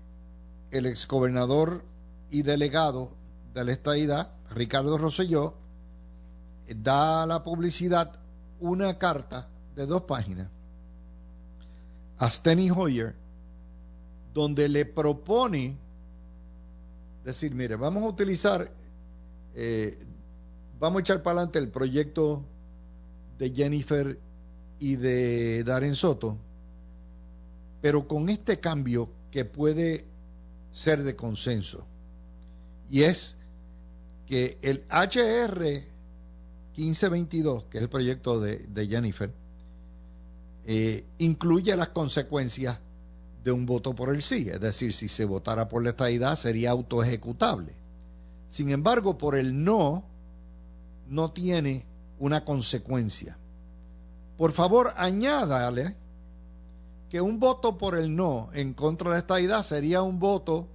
el 0.72 0.86
exgobernador 0.86 1.84
y 2.32 2.44
delegado 2.44 3.12
de 3.54 3.66
la 3.66 3.74
estadidad, 3.74 4.32
Ricardo 4.50 4.98
Rosselló, 4.98 5.56
da 6.76 7.24
a 7.24 7.28
la 7.28 7.44
publicidad 7.44 8.14
una 8.60 8.98
carta 8.98 9.50
de 9.76 9.86
dos 9.86 10.04
páginas 10.04 10.48
a 12.18 12.30
Steny 12.30 12.72
Hoyer 12.72 13.16
donde 14.34 14.70
le 14.70 14.86
propone 14.86 15.83
decir, 17.24 17.56
mire, 17.56 17.76
vamos 17.76 18.04
a 18.04 18.08
utilizar, 18.08 18.72
eh, 19.56 19.98
vamos 20.80 21.00
a 21.00 21.02
echar 21.02 21.24
para 21.24 21.38
adelante 21.38 21.60
el 21.60 21.70
proyecto 21.70 22.44
de 23.38 23.52
Jennifer 23.52 24.20
y 24.80 24.96
de 24.96 25.64
Darren 25.64 25.96
Soto, 25.96 26.38
pero 27.82 28.08
con 28.08 28.30
este 28.30 28.60
cambio 28.60 29.10
que 29.32 29.46
puede 29.46 30.06
ser 30.72 31.04
de 31.04 31.16
consenso. 31.16 31.86
Y 32.90 33.04
es 33.04 33.38
que 34.28 34.58
el 34.62 34.84
HR 34.90 35.84
1522, 36.76 37.66
que 37.66 37.78
es 37.78 37.84
el 37.84 37.90
proyecto 37.90 38.40
de, 38.40 38.88
Jennifer, 38.88 39.32
eh, 40.66 41.06
incluye 41.20 41.76
las 41.76 41.90
consecuencias 41.90 42.80
de 43.44 43.52
un 43.52 43.66
voto 43.66 43.94
por 43.94 44.14
el 44.14 44.22
sí, 44.22 44.50
es 44.50 44.60
decir, 44.60 44.94
si 44.94 45.08
se 45.08 45.26
votara 45.26 45.68
por 45.68 45.84
la 45.84 45.90
estadidad 45.90 46.36
sería 46.36 46.72
autoejecutable. 46.72 47.74
Sin 48.48 48.70
embargo, 48.70 49.18
por 49.18 49.36
el 49.36 49.64
no, 49.64 50.06
no 51.10 51.32
tiene 51.32 51.86
una 52.20 52.46
consecuencia. 52.46 53.38
Por 54.38 54.52
favor, 54.52 54.94
añádale 54.96 55.96
que 57.10 57.20
un 57.22 57.40
voto 57.40 57.78
por 57.78 57.98
el 57.98 58.16
no 58.16 58.50
en 58.54 58.74
contra 58.74 59.10
de 59.10 59.16
la 59.16 59.20
estadidad 59.20 59.64
sería 59.64 60.02
un 60.02 60.20
voto 60.20 60.68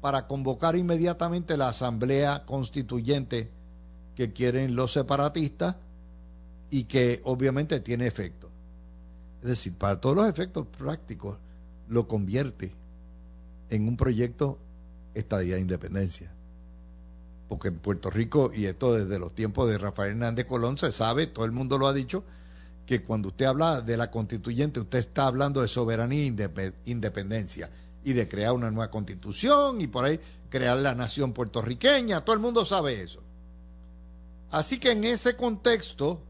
para 0.00 0.26
convocar 0.26 0.76
inmediatamente 0.76 1.56
la 1.56 1.68
Asamblea 1.68 2.44
Constituyente 2.44 3.50
que 4.14 4.32
quieren 4.32 4.74
los 4.74 4.92
separatistas 4.92 5.76
y 6.70 6.84
que 6.84 7.20
obviamente 7.24 7.80
tiene 7.80 8.06
efecto. 8.06 8.50
Es 9.42 9.48
decir, 9.48 9.74
para 9.74 10.00
todos 10.00 10.16
los 10.16 10.28
efectos 10.28 10.66
prácticos 10.66 11.38
lo 11.88 12.08
convierte 12.08 12.72
en 13.70 13.88
un 13.88 13.96
proyecto 13.96 14.58
estadía 15.14 15.56
de 15.56 15.60
independencia. 15.62 16.32
Porque 17.48 17.68
en 17.68 17.78
Puerto 17.78 18.10
Rico, 18.10 18.50
y 18.54 18.66
esto 18.66 18.94
desde 18.94 19.18
los 19.18 19.34
tiempos 19.34 19.68
de 19.68 19.78
Rafael 19.78 20.12
Hernández 20.12 20.46
Colón, 20.46 20.78
se 20.78 20.90
sabe, 20.90 21.26
todo 21.26 21.44
el 21.44 21.52
mundo 21.52 21.78
lo 21.78 21.86
ha 21.86 21.92
dicho, 21.92 22.24
que 22.86 23.02
cuando 23.02 23.28
usted 23.28 23.46
habla 23.46 23.80
de 23.80 23.96
la 23.96 24.10
constituyente, 24.10 24.80
usted 24.80 24.98
está 24.98 25.26
hablando 25.26 25.60
de 25.60 25.68
soberanía 25.68 26.22
e 26.22 26.72
independencia 26.84 27.70
y 28.04 28.12
de 28.12 28.28
crear 28.28 28.52
una 28.52 28.70
nueva 28.70 28.90
constitución 28.90 29.80
y 29.80 29.88
por 29.88 30.04
ahí 30.04 30.20
crear 30.48 30.78
la 30.78 30.94
nación 30.94 31.32
puertorriqueña. 31.32 32.24
Todo 32.24 32.34
el 32.34 32.40
mundo 32.40 32.64
sabe 32.64 33.02
eso. 33.02 33.20
Así 34.50 34.78
que 34.78 34.92
en 34.92 35.04
ese 35.04 35.34
contexto, 35.34 36.22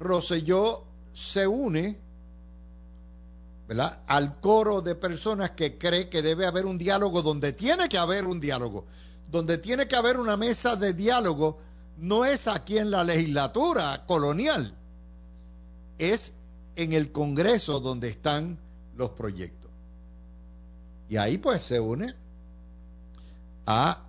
Roselló 0.00 0.84
se 1.12 1.46
une 1.46 1.98
¿verdad? 3.68 4.00
al 4.06 4.40
coro 4.40 4.80
de 4.80 4.94
personas 4.94 5.50
que 5.50 5.76
cree 5.76 6.08
que 6.08 6.22
debe 6.22 6.46
haber 6.46 6.64
un 6.64 6.78
diálogo 6.78 7.22
donde 7.22 7.52
tiene 7.52 7.88
que 7.88 7.98
haber 7.98 8.24
un 8.24 8.40
diálogo, 8.40 8.86
donde 9.30 9.58
tiene 9.58 9.86
que 9.86 9.94
haber 9.94 10.16
una 10.18 10.38
mesa 10.38 10.74
de 10.74 10.94
diálogo, 10.94 11.58
no 11.98 12.24
es 12.24 12.48
aquí 12.48 12.78
en 12.78 12.90
la 12.90 13.04
legislatura 13.04 14.06
colonial, 14.06 14.74
es 15.98 16.32
en 16.76 16.94
el 16.94 17.12
Congreso 17.12 17.80
donde 17.80 18.08
están 18.08 18.58
los 18.96 19.10
proyectos. 19.10 19.70
Y 21.10 21.16
ahí 21.16 21.36
pues 21.36 21.62
se 21.62 21.78
une 21.78 22.14
a 23.66 24.02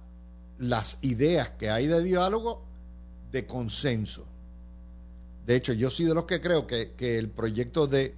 las 0.58 0.98
ideas 1.02 1.50
que 1.52 1.70
hay 1.70 1.88
de 1.88 2.02
diálogo 2.02 2.64
de 3.32 3.46
consenso. 3.46 4.24
De 5.46 5.56
hecho, 5.56 5.74
yo 5.74 5.90
soy 5.90 6.06
de 6.06 6.14
los 6.14 6.26
que 6.26 6.40
creo 6.42 6.68
que, 6.68 7.18
el 7.18 7.30
proyecto 7.30 7.88
de, 7.88 8.16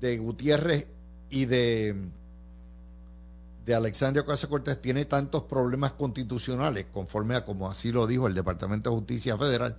de, 0.00 0.18
Gutiérrez 0.18 0.86
y 1.30 1.44
de, 1.44 1.94
de 3.66 3.74
Alexandria 3.74 4.22
Ocasio 4.22 4.48
Cortés 4.48 4.80
tiene 4.80 5.04
tantos 5.04 5.42
problemas 5.44 5.92
constitucionales, 5.92 6.86
conforme 6.92 7.34
a 7.34 7.44
como 7.44 7.68
así 7.68 7.92
lo 7.92 8.06
dijo 8.06 8.26
el 8.26 8.34
Departamento 8.34 8.90
de 8.90 8.96
Justicia 8.96 9.36
Federal, 9.36 9.76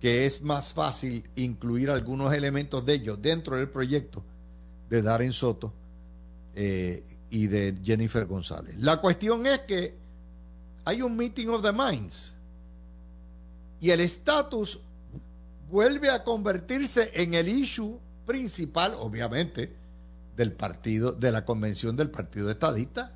que 0.00 0.26
es 0.26 0.42
más 0.42 0.72
fácil 0.72 1.28
incluir 1.36 1.90
algunos 1.90 2.32
elementos 2.32 2.84
de 2.86 2.94
ellos 2.94 3.20
dentro 3.20 3.56
del 3.56 3.68
proyecto 3.68 4.24
de 4.88 5.02
Darren 5.02 5.32
Soto 5.32 5.72
eh, 6.54 7.04
y 7.28 7.46
de 7.46 7.76
Jennifer 7.84 8.26
González. 8.26 8.76
La 8.78 9.00
cuestión 9.00 9.46
es 9.46 9.60
que 9.60 9.94
hay 10.84 11.02
un 11.02 11.16
meeting 11.16 11.48
of 11.48 11.62
the 11.62 11.72
minds 11.72 12.34
y 13.80 13.90
el 13.90 14.00
estatus 14.00 14.80
vuelve 15.70 16.10
a 16.10 16.24
convertirse 16.24 17.12
en 17.14 17.34
el 17.34 17.48
issue 17.48 17.98
principal, 18.30 18.94
obviamente, 19.00 19.72
del 20.36 20.52
partido, 20.52 21.10
de 21.10 21.32
la 21.32 21.44
convención 21.44 21.96
del 21.96 22.12
Partido 22.12 22.48
Estadista. 22.48 23.12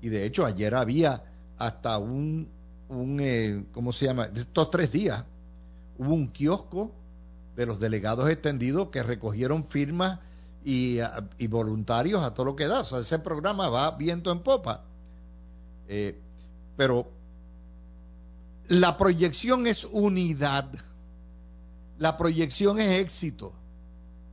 Y 0.00 0.08
de 0.08 0.24
hecho, 0.24 0.46
ayer 0.46 0.72
había 0.76 1.24
hasta 1.58 1.98
un, 1.98 2.48
un 2.88 3.18
eh, 3.20 3.64
¿cómo 3.72 3.90
se 3.92 4.06
llama? 4.06 4.26
Estos 4.26 4.70
tres 4.70 4.92
días 4.92 5.24
hubo 5.98 6.14
un 6.14 6.28
kiosco 6.28 6.92
de 7.56 7.66
los 7.66 7.80
delegados 7.80 8.30
extendidos 8.30 8.90
que 8.90 9.02
recogieron 9.02 9.64
firmas 9.64 10.20
y, 10.64 11.00
voluntarios 11.48 12.22
a 12.22 12.32
todo 12.32 12.46
lo 12.46 12.56
que 12.56 12.68
da. 12.68 12.82
O 12.82 12.84
sea, 12.84 13.00
ese 13.00 13.18
programa 13.18 13.68
va 13.68 13.90
viento 13.96 14.30
en 14.30 14.38
popa. 14.38 14.84
Eh, 15.88 16.16
pero 16.76 17.10
la 18.68 18.96
proyección 18.96 19.66
es 19.66 19.88
unidad. 19.90 20.70
La 21.98 22.16
proyección 22.16 22.78
es 22.78 23.00
éxito. 23.00 23.54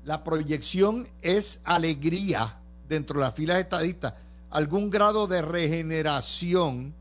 La 0.08 0.24
proyección 0.24 1.06
es 1.22 1.60
alegría 1.66 2.62
dentro 2.88 3.20
de 3.20 3.26
las 3.26 3.36
filas 3.36 3.60
estadistas. 3.60 4.14
Algún 4.50 4.90
grado 4.90 5.28
de 5.28 5.42
regeneración 5.42 6.96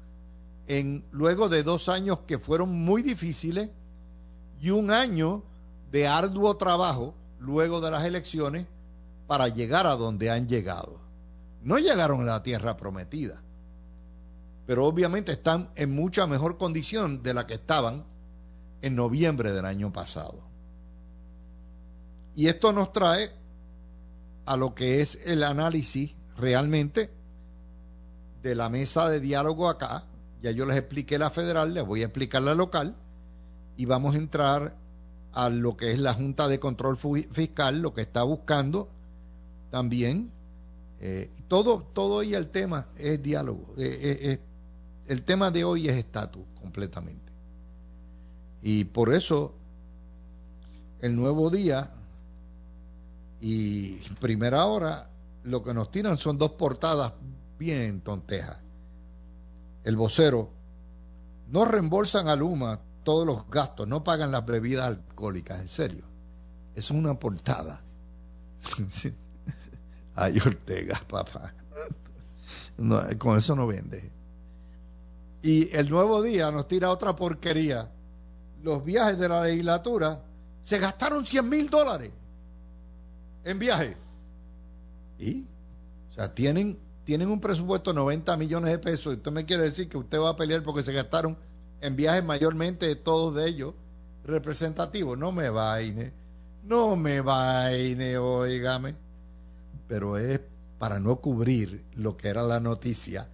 en 0.66 1.04
luego 1.12 1.48
de 1.48 1.62
dos 1.62 1.88
años 1.88 2.18
que 2.26 2.40
fueron 2.40 2.74
muy 2.74 3.04
difíciles 3.04 3.70
y 4.60 4.70
un 4.70 4.90
año 4.90 5.44
de 5.92 6.08
arduo 6.08 6.56
trabajo 6.56 7.14
luego 7.38 7.80
de 7.80 7.92
las 7.92 8.04
elecciones 8.04 8.66
para 9.28 9.46
llegar 9.46 9.86
a 9.86 9.94
donde 9.94 10.28
han 10.28 10.48
llegado. 10.48 10.98
No 11.62 11.78
llegaron 11.78 12.22
a 12.22 12.32
la 12.32 12.42
tierra 12.42 12.76
prometida, 12.76 13.40
pero 14.66 14.84
obviamente 14.84 15.30
están 15.30 15.70
en 15.76 15.94
mucha 15.94 16.26
mejor 16.26 16.58
condición 16.58 17.22
de 17.22 17.34
la 17.34 17.46
que 17.46 17.54
estaban 17.54 18.04
en 18.82 18.96
noviembre 18.96 19.52
del 19.52 19.64
año 19.64 19.92
pasado. 19.92 20.45
Y 22.36 22.48
esto 22.48 22.70
nos 22.70 22.92
trae 22.92 23.30
a 24.44 24.58
lo 24.58 24.74
que 24.74 25.00
es 25.00 25.18
el 25.24 25.42
análisis 25.42 26.14
realmente 26.36 27.10
de 28.42 28.54
la 28.54 28.68
mesa 28.68 29.08
de 29.08 29.20
diálogo 29.20 29.70
acá. 29.70 30.04
Ya 30.42 30.50
yo 30.50 30.66
les 30.66 30.76
expliqué 30.76 31.18
la 31.18 31.30
federal, 31.30 31.72
les 31.72 31.84
voy 31.84 32.02
a 32.02 32.04
explicar 32.04 32.42
la 32.42 32.54
local 32.54 32.94
y 33.74 33.86
vamos 33.86 34.14
a 34.14 34.18
entrar 34.18 34.76
a 35.32 35.48
lo 35.48 35.78
que 35.78 35.92
es 35.92 35.98
la 35.98 36.12
Junta 36.12 36.46
de 36.46 36.60
Control 36.60 36.98
Fiscal, 36.98 37.80
lo 37.80 37.94
que 37.94 38.02
está 38.02 38.22
buscando 38.22 38.90
también. 39.70 40.30
Eh, 41.00 41.30
todo, 41.48 41.84
todo 41.94 42.20
el 42.20 42.48
tema 42.48 42.88
es 42.98 43.22
diálogo. 43.22 43.72
Eh, 43.78 43.98
eh, 44.22 44.40
el 45.08 45.22
tema 45.22 45.50
de 45.50 45.64
hoy 45.64 45.88
es 45.88 45.94
estatus 45.94 46.44
completamente. 46.60 47.32
Y 48.62 48.84
por 48.84 49.14
eso 49.14 49.54
el 51.00 51.16
nuevo 51.16 51.50
día 51.50 51.92
y 53.48 53.92
primera 54.18 54.64
hora 54.64 55.08
lo 55.44 55.62
que 55.62 55.72
nos 55.72 55.92
tiran 55.92 56.18
son 56.18 56.36
dos 56.36 56.50
portadas 56.52 57.12
bien 57.56 58.00
tontejas. 58.00 58.58
El 59.84 59.94
vocero, 59.94 60.50
no 61.46 61.64
reembolsan 61.64 62.26
a 62.26 62.34
Luma 62.34 62.80
todos 63.04 63.24
los 63.24 63.48
gastos, 63.48 63.86
no 63.86 64.02
pagan 64.02 64.32
las 64.32 64.44
bebidas 64.44 64.88
alcohólicas, 64.88 65.60
en 65.60 65.68
serio. 65.68 66.04
es 66.74 66.90
una 66.90 67.16
portada. 67.16 67.84
Ay, 70.16 70.38
Ortega, 70.44 71.00
papá. 71.08 71.54
con 73.16 73.38
eso 73.38 73.54
no 73.54 73.68
vende. 73.68 74.10
Y 75.42 75.72
el 75.72 75.88
nuevo 75.88 76.20
día 76.20 76.50
nos 76.50 76.66
tira 76.66 76.90
otra 76.90 77.14
porquería. 77.14 77.92
Los 78.64 78.84
viajes 78.84 79.20
de 79.20 79.28
la 79.28 79.44
legislatura 79.44 80.20
se 80.64 80.80
gastaron 80.80 81.24
100 81.24 81.48
mil 81.48 81.70
dólares 81.70 82.10
en 83.46 83.58
viaje. 83.58 83.96
Y, 85.18 85.46
o 86.10 86.12
sea, 86.12 86.34
tienen, 86.34 86.78
tienen 87.04 87.30
un 87.30 87.40
presupuesto 87.40 87.90
de 87.90 87.96
90 87.96 88.36
millones 88.36 88.72
de 88.72 88.78
pesos. 88.78 89.14
Usted 89.16 89.30
me 89.30 89.46
quiere 89.46 89.62
decir 89.62 89.88
que 89.88 89.96
usted 89.96 90.18
va 90.18 90.30
a 90.30 90.36
pelear 90.36 90.62
porque 90.62 90.82
se 90.82 90.92
gastaron 90.92 91.38
en 91.80 91.96
viajes 91.96 92.24
mayormente 92.24 92.94
todos 92.96 93.34
de 93.36 93.48
ellos 93.48 93.74
representativos. 94.24 95.16
No 95.16 95.30
me 95.30 95.48
vaine, 95.48 96.12
no 96.64 96.96
me 96.96 97.20
vaine, 97.20 98.18
oígame. 98.18 98.96
Pero 99.86 100.18
es 100.18 100.40
para 100.78 100.98
no 100.98 101.20
cubrir 101.20 101.84
lo 101.94 102.16
que 102.16 102.28
era 102.28 102.42
la 102.42 102.58
noticia. 102.58 103.28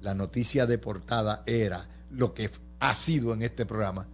La 0.00 0.14
noticia 0.14 0.66
de 0.66 0.78
portada 0.78 1.42
era 1.44 1.86
lo 2.10 2.32
que 2.32 2.50
ha 2.80 2.94
sido 2.94 3.34
en 3.34 3.42
este 3.42 3.66
programa 3.66 4.08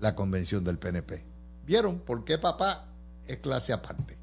la 0.00 0.14
convención 0.14 0.62
del 0.64 0.78
PNP. 0.78 1.24
¿Vieron 1.64 2.00
por 2.00 2.24
qué 2.24 2.36
papá 2.36 2.88
es 3.26 3.38
clase 3.38 3.72
aparte? 3.72 4.17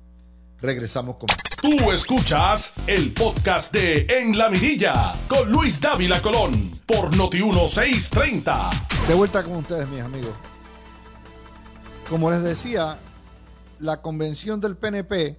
Regresamos 0.65 1.17
con 1.17 1.27
Tú 1.61 1.91
escuchas 1.91 2.73
el 2.87 3.13
podcast 3.13 3.71
de 3.71 4.07
En 4.09 4.35
la 4.35 4.49
Mirilla 4.49 5.13
con 5.27 5.51
Luis 5.51 5.79
Dávila 5.79 6.19
Colón 6.23 6.71
por 6.87 7.15
Noti 7.15 7.37
1630. 7.37 8.71
De 9.07 9.13
vuelta 9.13 9.43
con 9.43 9.57
ustedes, 9.57 9.87
mis 9.89 10.01
amigos. 10.01 10.33
Como 12.09 12.31
les 12.31 12.41
decía, 12.41 12.97
la 13.79 14.01
convención 14.01 14.59
del 14.59 14.75
PNP, 14.75 15.37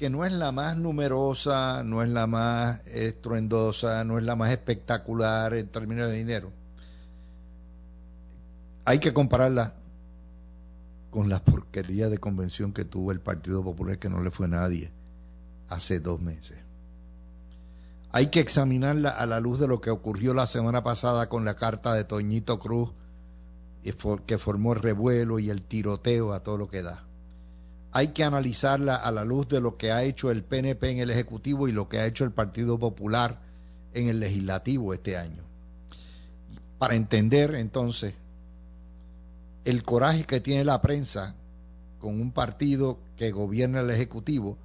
que 0.00 0.10
no 0.10 0.24
es 0.24 0.32
la 0.32 0.50
más 0.50 0.76
numerosa, 0.76 1.84
no 1.84 2.02
es 2.02 2.08
la 2.08 2.26
más 2.26 2.84
estruendosa, 2.88 4.02
no 4.02 4.18
es 4.18 4.24
la 4.24 4.34
más 4.34 4.50
espectacular 4.50 5.54
en 5.54 5.68
términos 5.68 6.08
de 6.08 6.16
dinero, 6.16 6.50
hay 8.84 8.98
que 8.98 9.12
compararla 9.12 9.74
con 11.12 11.28
la 11.28 11.44
porquería 11.44 12.08
de 12.08 12.16
convención 12.16 12.72
que 12.72 12.86
tuvo 12.86 13.12
el 13.12 13.20
Partido 13.20 13.62
Popular 13.62 13.98
que 13.98 14.08
no 14.08 14.22
le 14.22 14.30
fue 14.30 14.46
a 14.46 14.48
nadie 14.48 14.90
hace 15.68 16.00
dos 16.00 16.20
meses. 16.22 16.58
Hay 18.10 18.28
que 18.28 18.40
examinarla 18.40 19.10
a 19.10 19.26
la 19.26 19.38
luz 19.38 19.60
de 19.60 19.68
lo 19.68 19.82
que 19.82 19.90
ocurrió 19.90 20.32
la 20.32 20.46
semana 20.46 20.82
pasada 20.82 21.28
con 21.28 21.44
la 21.44 21.54
carta 21.54 21.92
de 21.92 22.04
Toñito 22.04 22.58
Cruz, 22.58 22.92
que 24.26 24.38
formó 24.38 24.72
el 24.72 24.80
revuelo 24.80 25.38
y 25.38 25.50
el 25.50 25.60
tiroteo 25.60 26.32
a 26.32 26.42
todo 26.42 26.56
lo 26.56 26.68
que 26.68 26.82
da. 26.82 27.04
Hay 27.92 28.08
que 28.08 28.24
analizarla 28.24 28.96
a 28.96 29.10
la 29.12 29.26
luz 29.26 29.48
de 29.48 29.60
lo 29.60 29.76
que 29.76 29.92
ha 29.92 30.02
hecho 30.04 30.30
el 30.30 30.42
PNP 30.42 30.92
en 30.92 30.98
el 30.98 31.10
Ejecutivo 31.10 31.68
y 31.68 31.72
lo 31.72 31.90
que 31.90 31.98
ha 31.98 32.06
hecho 32.06 32.24
el 32.24 32.32
Partido 32.32 32.78
Popular 32.78 33.42
en 33.92 34.08
el 34.08 34.18
Legislativo 34.18 34.94
este 34.94 35.18
año. 35.18 35.42
Para 36.78 36.94
entender 36.94 37.54
entonces 37.54 38.14
el 39.64 39.82
coraje 39.82 40.24
que 40.24 40.40
tiene 40.40 40.64
la 40.64 40.80
prensa 40.80 41.34
con 41.98 42.20
un 42.20 42.32
partido 42.32 42.98
que 43.16 43.30
gobierna 43.30 43.80
el 43.80 43.90
Ejecutivo, 43.90 44.58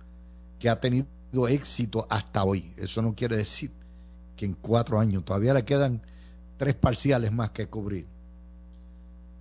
que 0.59 0.69
ha 0.69 0.79
tenido 0.79 1.07
éxito 1.47 2.07
hasta 2.09 2.43
hoy. 2.43 2.71
Eso 2.77 3.01
no 3.01 3.13
quiere 3.13 3.37
decir 3.37 3.71
que 4.35 4.45
en 4.45 4.53
cuatro 4.53 4.99
años 4.99 5.23
todavía 5.23 5.53
le 5.53 5.63
quedan 5.65 6.01
tres 6.57 6.75
parciales 6.75 7.31
más 7.31 7.51
que 7.51 7.67
cubrir. 7.67 8.07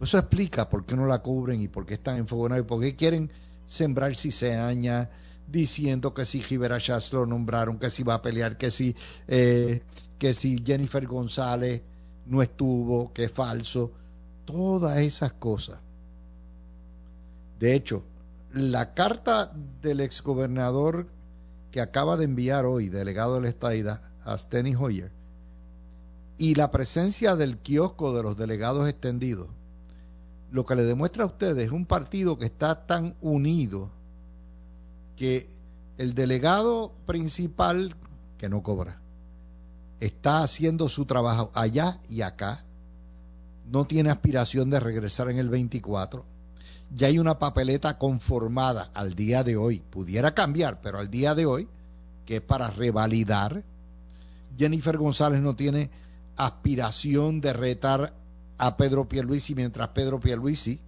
Eso 0.00 0.18
explica 0.18 0.68
por 0.68 0.84
qué 0.84 0.94
no 0.94 1.06
la 1.06 1.22
cubren 1.22 1.62
y 1.62 1.68
por 1.68 1.86
qué 1.86 1.94
están 1.94 2.18
enfogonados 2.18 2.64
y 2.64 2.68
por 2.68 2.80
qué 2.80 2.94
quieren 2.94 3.30
sembrar 3.64 4.14
ciseaña 4.14 5.10
diciendo 5.46 6.12
que 6.12 6.24
si 6.24 6.42
Rivera 6.42 6.78
Chas 6.78 7.12
lo 7.12 7.24
nombraron, 7.24 7.78
que 7.78 7.88
si 7.88 8.02
va 8.02 8.14
a 8.14 8.22
pelear, 8.22 8.58
que 8.58 8.70
si, 8.70 8.94
eh, 9.26 9.82
que 10.18 10.34
si 10.34 10.62
Jennifer 10.64 11.06
González 11.06 11.82
no 12.26 12.42
estuvo, 12.42 13.12
que 13.12 13.24
es 13.24 13.32
falso. 13.32 13.92
Todas 14.46 14.98
esas 14.98 15.32
cosas. 15.32 15.80
De 17.58 17.74
hecho, 17.74 18.04
la 18.52 18.94
carta 18.94 19.52
del 19.82 20.00
exgobernador 20.00 21.08
que 21.70 21.80
acaba 21.80 22.16
de 22.16 22.24
enviar 22.24 22.64
hoy, 22.64 22.88
delegado 22.88 23.34
del 23.34 23.44
Estaida, 23.44 24.10
a 24.24 24.38
Steny 24.38 24.74
Hoyer, 24.74 25.12
y 26.38 26.54
la 26.54 26.70
presencia 26.70 27.36
del 27.36 27.58
kiosco 27.58 28.14
de 28.14 28.22
los 28.22 28.36
delegados 28.36 28.88
extendidos, 28.88 29.48
lo 30.50 30.64
que 30.64 30.76
le 30.76 30.84
demuestra 30.84 31.24
a 31.24 31.26
ustedes 31.26 31.66
es 31.66 31.72
un 31.72 31.86
partido 31.86 32.38
que 32.38 32.46
está 32.46 32.86
tan 32.86 33.14
unido 33.20 33.90
que 35.16 35.48
el 35.98 36.14
delegado 36.14 36.92
principal, 37.06 37.96
que 38.38 38.48
no 38.48 38.62
cobra, 38.62 39.00
está 39.98 40.42
haciendo 40.42 40.88
su 40.88 41.06
trabajo 41.06 41.50
allá 41.54 42.00
y 42.08 42.20
acá, 42.20 42.64
no 43.70 43.84
tiene 43.84 44.10
aspiración 44.10 44.70
de 44.70 44.80
regresar 44.80 45.30
en 45.30 45.38
el 45.38 45.48
24 45.48 46.36
ya 46.90 47.08
hay 47.08 47.18
una 47.18 47.38
papeleta 47.38 47.98
conformada 47.98 48.90
al 48.94 49.14
día 49.14 49.42
de 49.42 49.56
hoy, 49.56 49.80
pudiera 49.80 50.34
cambiar, 50.34 50.80
pero 50.80 50.98
al 50.98 51.10
día 51.10 51.34
de 51.34 51.46
hoy, 51.46 51.68
que 52.24 52.36
es 52.36 52.42
para 52.42 52.70
revalidar. 52.70 53.64
Jennifer 54.56 54.96
González 54.96 55.40
no 55.40 55.56
tiene 55.56 55.90
aspiración 56.36 57.40
de 57.40 57.52
retar 57.52 58.14
a 58.58 58.76
Pedro 58.76 59.08
Pierluisi 59.08 59.54
mientras 59.54 59.88
Pedro 59.88 60.20
Pierluisi 60.20 60.80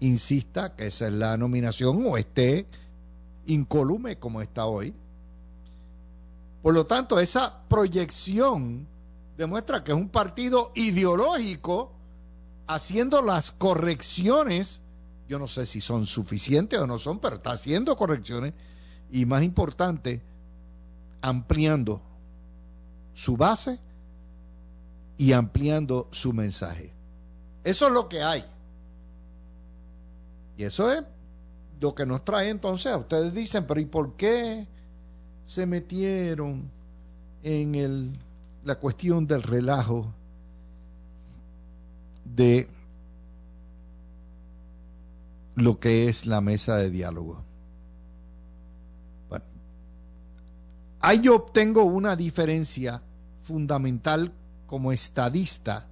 insista 0.00 0.74
que 0.76 0.86
esa 0.86 1.06
es 1.06 1.12
la 1.14 1.36
nominación 1.36 2.04
o 2.06 2.16
esté 2.16 2.66
incolume 3.46 4.18
como 4.18 4.40
está 4.40 4.66
hoy. 4.66 4.94
Por 6.62 6.74
lo 6.74 6.86
tanto, 6.86 7.18
esa 7.20 7.62
proyección 7.68 8.86
demuestra 9.36 9.84
que 9.84 9.92
es 9.92 9.98
un 9.98 10.08
partido 10.08 10.72
ideológico 10.74 11.95
haciendo 12.66 13.22
las 13.22 13.52
correcciones 13.52 14.80
yo 15.28 15.38
no 15.38 15.46
sé 15.46 15.66
si 15.66 15.80
son 15.80 16.06
suficientes 16.06 16.78
o 16.78 16.86
no 16.86 16.98
son, 16.98 17.18
pero 17.18 17.36
está 17.36 17.52
haciendo 17.52 17.96
correcciones 17.96 18.54
y 19.10 19.26
más 19.26 19.42
importante, 19.42 20.22
ampliando 21.20 22.00
su 23.12 23.36
base 23.36 23.80
y 25.18 25.32
ampliando 25.32 26.08
su 26.12 26.32
mensaje. 26.32 26.92
Eso 27.64 27.88
es 27.88 27.92
lo 27.92 28.08
que 28.08 28.22
hay. 28.22 28.44
Y 30.56 30.62
eso 30.62 30.92
es 30.92 31.02
lo 31.80 31.94
que 31.94 32.06
nos 32.06 32.24
trae 32.24 32.48
entonces 32.48 32.94
ustedes 32.96 33.34
dicen, 33.34 33.66
pero 33.66 33.80
¿y 33.80 33.86
por 33.86 34.14
qué 34.14 34.66
se 35.44 35.66
metieron 35.66 36.70
en 37.42 38.16
la 38.64 38.76
cuestión 38.76 39.26
del 39.26 39.42
relajo 39.42 40.12
de 42.34 42.68
lo 45.54 45.80
que 45.80 46.08
es 46.08 46.26
la 46.26 46.40
mesa 46.40 46.76
de 46.76 46.90
diálogo. 46.90 47.42
Bueno, 49.28 49.44
ahí 51.00 51.20
yo 51.20 51.36
obtengo 51.36 51.84
una 51.84 52.16
diferencia 52.16 53.02
fundamental 53.42 54.32
como 54.66 54.92
estadista 54.92 55.86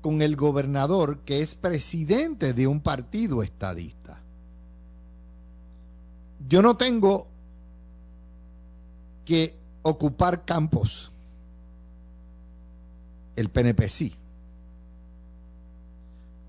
con 0.00 0.22
el 0.22 0.36
gobernador 0.36 1.20
que 1.20 1.42
es 1.42 1.54
presidente 1.54 2.52
de 2.52 2.66
un 2.66 2.80
partido 2.80 3.42
estadista. 3.42 4.20
Yo 6.48 6.62
no 6.62 6.76
tengo 6.76 7.26
que 9.24 9.56
ocupar 9.82 10.44
campos. 10.44 11.10
El 13.34 13.50
PNP 13.50 13.88
sí 13.88 14.14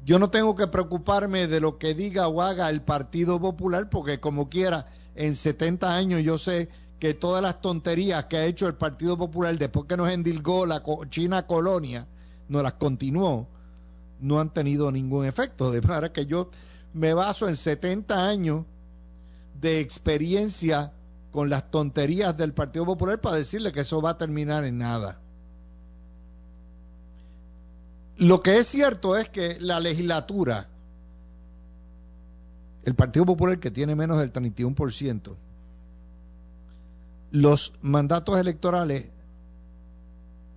yo 0.07 0.19
no 0.19 0.29
tengo 0.29 0.55
que 0.55 0.67
preocuparme 0.67 1.47
de 1.47 1.59
lo 1.59 1.77
que 1.77 1.93
diga 1.93 2.29
o 2.29 2.41
haga 2.41 2.69
el 2.69 2.81
Partido 2.81 3.41
Popular, 3.41 3.89
porque 3.89 4.21
como 4.21 4.47
quiera, 4.47 4.87
en 5.15 5.35
70 5.35 5.93
años 5.93 6.23
yo 6.23 6.37
sé 6.37 6.69
que 6.97 7.13
todas 7.13 7.43
las 7.43 7.59
tonterías 7.59 8.23
que 8.27 8.37
ha 8.37 8.45
hecho 8.45 8.67
el 8.67 8.75
Partido 8.75 9.17
Popular 9.17 9.57
después 9.57 9.85
que 9.85 9.97
nos 9.97 10.09
endilgó 10.09 10.65
la 10.65 10.81
China 11.09 11.45
colonia, 11.45 12.07
no 12.47 12.63
las 12.63 12.73
continuó, 12.73 13.49
no 14.21 14.39
han 14.39 14.53
tenido 14.53 14.93
ningún 14.93 15.25
efecto. 15.25 15.73
De 15.73 15.81
manera 15.81 16.13
que 16.13 16.25
yo 16.25 16.51
me 16.93 17.13
baso 17.13 17.49
en 17.49 17.57
70 17.57 18.29
años 18.29 18.63
de 19.59 19.81
experiencia 19.81 20.93
con 21.31 21.49
las 21.49 21.69
tonterías 21.69 22.37
del 22.37 22.53
Partido 22.53 22.85
Popular 22.85 23.19
para 23.19 23.35
decirle 23.35 23.73
que 23.73 23.81
eso 23.81 24.01
va 24.01 24.11
a 24.11 24.17
terminar 24.17 24.63
en 24.63 24.77
nada. 24.77 25.19
Lo 28.17 28.41
que 28.41 28.57
es 28.57 28.67
cierto 28.67 29.15
es 29.15 29.29
que 29.29 29.59
la 29.59 29.79
legislatura, 29.79 30.67
el 32.83 32.95
Partido 32.95 33.25
Popular 33.25 33.59
que 33.59 33.69
tiene 33.69 33.95
menos 33.95 34.17
del 34.17 34.33
31%, 34.33 35.35
los 37.31 37.73
mandatos 37.81 38.39
electorales 38.39 39.05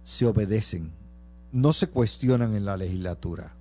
se 0.05 0.25
obedecen, 0.25 0.91
no 1.53 1.75
se 1.75 1.89
cuestionan 1.89 2.55
en 2.55 2.65
la 2.65 2.79
legislatura. 2.79 3.53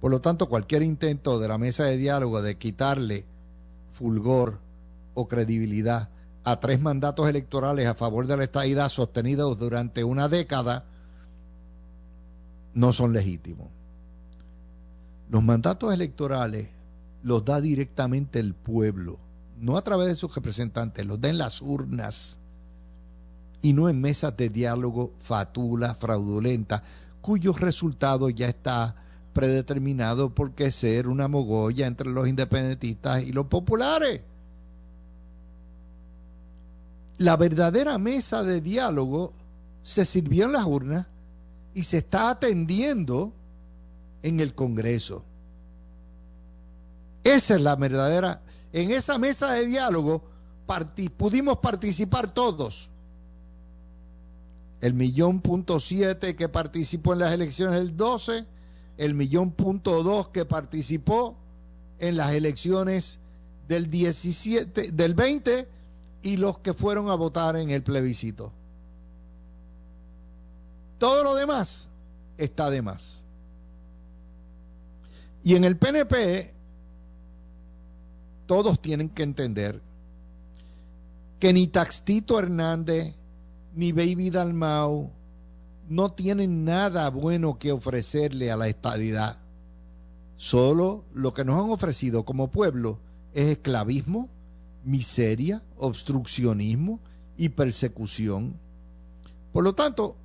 Por 0.00 0.10
lo 0.10 0.20
tanto, 0.20 0.48
cualquier 0.48 0.82
intento 0.82 1.38
de 1.38 1.48
la 1.48 1.56
mesa 1.56 1.84
de 1.84 1.96
diálogo 1.96 2.42
de 2.42 2.58
quitarle 2.58 3.24
fulgor 3.92 4.58
o 5.14 5.28
credibilidad 5.28 6.10
a 6.44 6.60
tres 6.60 6.80
mandatos 6.80 7.28
electorales 7.28 7.86
a 7.86 7.94
favor 7.94 8.26
de 8.26 8.36
la 8.36 8.44
estadidad 8.44 8.88
sostenidos 8.88 9.56
durante 9.56 10.04
una 10.04 10.28
década 10.28 10.84
no 12.74 12.92
son 12.92 13.12
legítimos. 13.12 13.68
Los 15.30 15.42
mandatos 15.42 15.92
electorales 15.94 16.68
los 17.22 17.44
da 17.44 17.60
directamente 17.60 18.38
el 18.40 18.54
pueblo, 18.54 19.18
no 19.58 19.76
a 19.76 19.82
través 19.82 20.08
de 20.08 20.14
sus 20.14 20.34
representantes, 20.34 21.06
los 21.06 21.20
da 21.20 21.28
en 21.28 21.38
las 21.38 21.62
urnas 21.62 22.38
y 23.62 23.72
no 23.72 23.88
en 23.88 24.00
mesas 24.00 24.36
de 24.36 24.48
diálogo 24.48 25.12
fatula, 25.20 25.94
fraudulenta, 25.94 26.82
cuyo 27.20 27.52
resultado 27.52 28.28
ya 28.28 28.48
está 28.48 28.96
predeterminado 29.32 30.34
porque 30.34 30.70
ser 30.70 31.08
una 31.08 31.28
mogolla 31.28 31.86
entre 31.86 32.10
los 32.10 32.28
independentistas 32.28 33.22
y 33.22 33.32
los 33.32 33.46
populares. 33.46 34.22
La 37.18 37.36
verdadera 37.36 37.98
mesa 37.98 38.42
de 38.42 38.60
diálogo 38.60 39.32
se 39.82 40.04
sirvió 40.04 40.46
en 40.46 40.52
las 40.52 40.66
urnas 40.66 41.06
y 41.74 41.82
se 41.84 41.98
está 41.98 42.30
atendiendo 42.30 43.32
en 44.22 44.40
el 44.40 44.54
Congreso. 44.54 45.24
Esa 47.24 47.54
es 47.54 47.60
la 47.60 47.76
verdadera. 47.76 48.42
En 48.72 48.90
esa 48.90 49.18
mesa 49.18 49.52
de 49.52 49.66
diálogo 49.66 50.22
pudimos 51.16 51.58
participar 51.58 52.30
todos. 52.30 52.90
El 54.80 54.94
millón 54.94 55.40
punto 55.40 55.78
siete 55.78 56.34
que 56.34 56.48
participó 56.48 57.12
en 57.12 57.20
las 57.20 57.32
elecciones 57.32 57.78
del 57.78 57.96
12, 57.96 58.46
el 58.98 59.14
millón 59.14 59.52
punto 59.52 60.02
dos 60.02 60.28
que 60.28 60.44
participó 60.44 61.36
en 61.98 62.16
las 62.16 62.32
elecciones 62.32 63.20
del 63.68 63.90
17, 63.90 64.90
del 64.92 65.14
20 65.14 65.68
y 66.22 66.36
los 66.36 66.58
que 66.58 66.74
fueron 66.74 67.10
a 67.10 67.14
votar 67.14 67.56
en 67.56 67.70
el 67.70 67.82
plebiscito. 67.82 68.52
Todo 71.02 71.24
lo 71.24 71.34
demás 71.34 71.90
está 72.38 72.70
de 72.70 72.80
más. 72.80 73.24
Y 75.42 75.56
en 75.56 75.64
el 75.64 75.76
PNP, 75.76 76.54
todos 78.46 78.80
tienen 78.80 79.08
que 79.08 79.24
entender 79.24 79.82
que 81.40 81.52
ni 81.52 81.66
Taxito 81.66 82.38
Hernández 82.38 83.16
ni 83.74 83.90
Baby 83.90 84.30
Dalmau 84.30 85.10
no 85.88 86.12
tienen 86.12 86.64
nada 86.64 87.10
bueno 87.10 87.58
que 87.58 87.72
ofrecerle 87.72 88.52
a 88.52 88.56
la 88.56 88.68
estadidad. 88.68 89.38
Solo 90.36 91.04
lo 91.12 91.34
que 91.34 91.44
nos 91.44 91.64
han 91.64 91.70
ofrecido 91.72 92.24
como 92.24 92.52
pueblo 92.52 93.00
es 93.34 93.46
esclavismo, 93.46 94.28
miseria, 94.84 95.64
obstruccionismo 95.78 97.00
y 97.36 97.48
persecución. 97.48 98.54
Por 99.52 99.64
lo 99.64 99.74
tanto, 99.74 100.21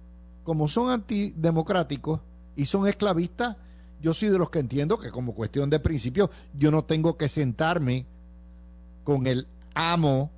como 0.48 0.70
son 0.70 0.90
antidemocráticos 0.90 2.22
y 2.56 2.64
son 2.64 2.88
esclavistas, 2.88 3.58
yo 4.02 4.14
soy 4.14 4.30
de 4.30 4.38
los 4.38 4.50
que 4.50 4.60
entiendo 4.60 4.98
que 4.98 5.12
como 5.12 5.36
cuestión 5.36 5.70
de 5.70 5.82
principio 5.82 6.32
yo 6.58 6.72
no 6.72 6.86
tengo 6.86 7.18
que 7.18 7.28
sentarme 7.28 8.06
con 9.04 9.28
el 9.28 9.46
amo 9.74 10.32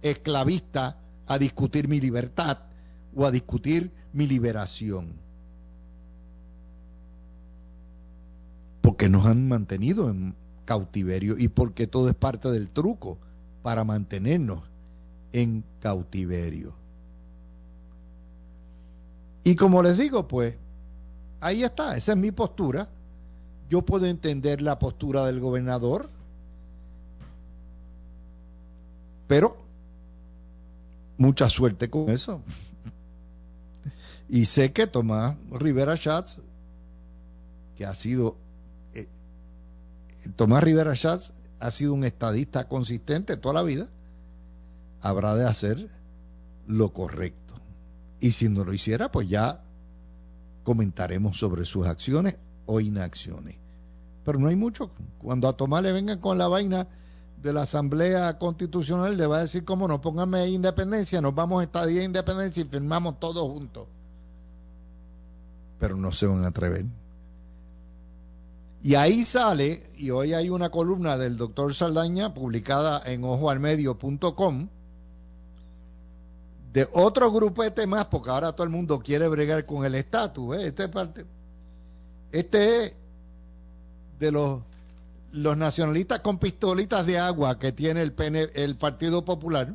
esclavista 0.00 0.96
a 1.26 1.36
discutir 1.36 1.86
mi 1.86 2.00
libertad 2.00 2.60
o 3.14 3.26
a 3.26 3.30
discutir 3.30 3.92
mi 4.14 4.26
liberación. 4.26 5.12
Porque 8.80 9.10
nos 9.10 9.26
han 9.26 9.48
mantenido 9.48 10.08
en 10.08 10.34
cautiverio 10.64 11.36
y 11.36 11.48
porque 11.48 11.86
todo 11.86 12.08
es 12.08 12.14
parte 12.14 12.50
del 12.50 12.70
truco 12.70 13.18
para 13.62 13.84
mantenernos 13.84 14.62
en 15.34 15.62
cautiverio. 15.78 16.81
Y 19.44 19.56
como 19.56 19.82
les 19.82 19.98
digo, 19.98 20.28
pues 20.28 20.56
ahí 21.40 21.64
está, 21.64 21.96
esa 21.96 22.12
es 22.12 22.18
mi 22.18 22.30
postura. 22.30 22.88
Yo 23.68 23.82
puedo 23.82 24.06
entender 24.06 24.62
la 24.62 24.78
postura 24.78 25.24
del 25.26 25.40
gobernador, 25.40 26.08
pero 29.26 29.56
mucha 31.16 31.48
suerte 31.48 31.88
con 31.88 32.10
eso. 32.10 32.42
Y 34.28 34.46
sé 34.46 34.72
que 34.72 34.86
Tomás 34.86 35.36
Rivera 35.50 35.96
Schatz, 35.96 36.38
que 37.76 37.84
ha 37.84 37.94
sido, 37.94 38.36
eh, 38.94 39.08
Tomás 40.36 40.62
Rivera 40.62 40.94
Schatz 40.94 41.32
ha 41.60 41.70
sido 41.70 41.94
un 41.94 42.04
estadista 42.04 42.68
consistente 42.68 43.36
toda 43.36 43.54
la 43.54 43.62
vida, 43.62 43.88
habrá 45.00 45.34
de 45.34 45.46
hacer 45.46 45.90
lo 46.66 46.92
correcto. 46.92 47.41
Y 48.22 48.30
si 48.30 48.48
no 48.48 48.64
lo 48.64 48.72
hiciera, 48.72 49.10
pues 49.10 49.28
ya 49.28 49.64
comentaremos 50.62 51.36
sobre 51.36 51.64
sus 51.64 51.88
acciones 51.88 52.36
o 52.66 52.78
inacciones. 52.78 53.56
Pero 54.24 54.38
no 54.38 54.46
hay 54.46 54.54
mucho. 54.54 54.92
Cuando 55.18 55.48
a 55.48 55.56
Tomás 55.56 55.82
le 55.82 55.90
vengan 55.90 56.20
con 56.20 56.38
la 56.38 56.46
vaina 56.46 56.86
de 57.36 57.52
la 57.52 57.62
Asamblea 57.62 58.38
Constitucional, 58.38 59.16
le 59.16 59.26
va 59.26 59.38
a 59.38 59.40
decir, 59.40 59.64
cómo 59.64 59.88
no, 59.88 60.00
pónganme 60.00 60.48
independencia, 60.48 61.20
nos 61.20 61.34
vamos 61.34 61.60
a 61.60 61.64
estadía 61.64 61.98
de 61.98 62.04
independencia 62.04 62.62
y 62.62 62.68
firmamos 62.68 63.18
todos 63.18 63.42
juntos. 63.50 63.88
Pero 65.80 65.96
no 65.96 66.12
se 66.12 66.26
van 66.26 66.44
a 66.44 66.48
atrever. 66.48 66.86
Y 68.84 68.94
ahí 68.94 69.24
sale, 69.24 69.90
y 69.96 70.10
hoy 70.10 70.32
hay 70.32 70.48
una 70.48 70.70
columna 70.70 71.18
del 71.18 71.36
doctor 71.36 71.74
Saldaña 71.74 72.34
publicada 72.34 73.02
en 73.04 73.24
ojoalmedio.com, 73.24 74.68
de 76.72 76.88
otro 76.92 77.30
grupete 77.30 77.86
más, 77.86 78.06
porque 78.06 78.30
ahora 78.30 78.52
todo 78.52 78.64
el 78.64 78.70
mundo 78.70 78.98
quiere 79.00 79.28
bregar 79.28 79.66
con 79.66 79.84
el 79.84 79.94
estatus. 79.94 80.56
¿eh? 80.56 80.68
Este, 80.68 80.88
parte, 80.88 81.26
este 82.30 82.84
es 82.84 82.96
de 84.18 84.32
los, 84.32 84.62
los 85.32 85.56
nacionalistas 85.56 86.20
con 86.20 86.38
pistolitas 86.38 87.04
de 87.04 87.18
agua 87.18 87.58
que 87.58 87.72
tiene 87.72 88.00
el, 88.02 88.14
el 88.54 88.76
Partido 88.76 89.24
Popular, 89.24 89.74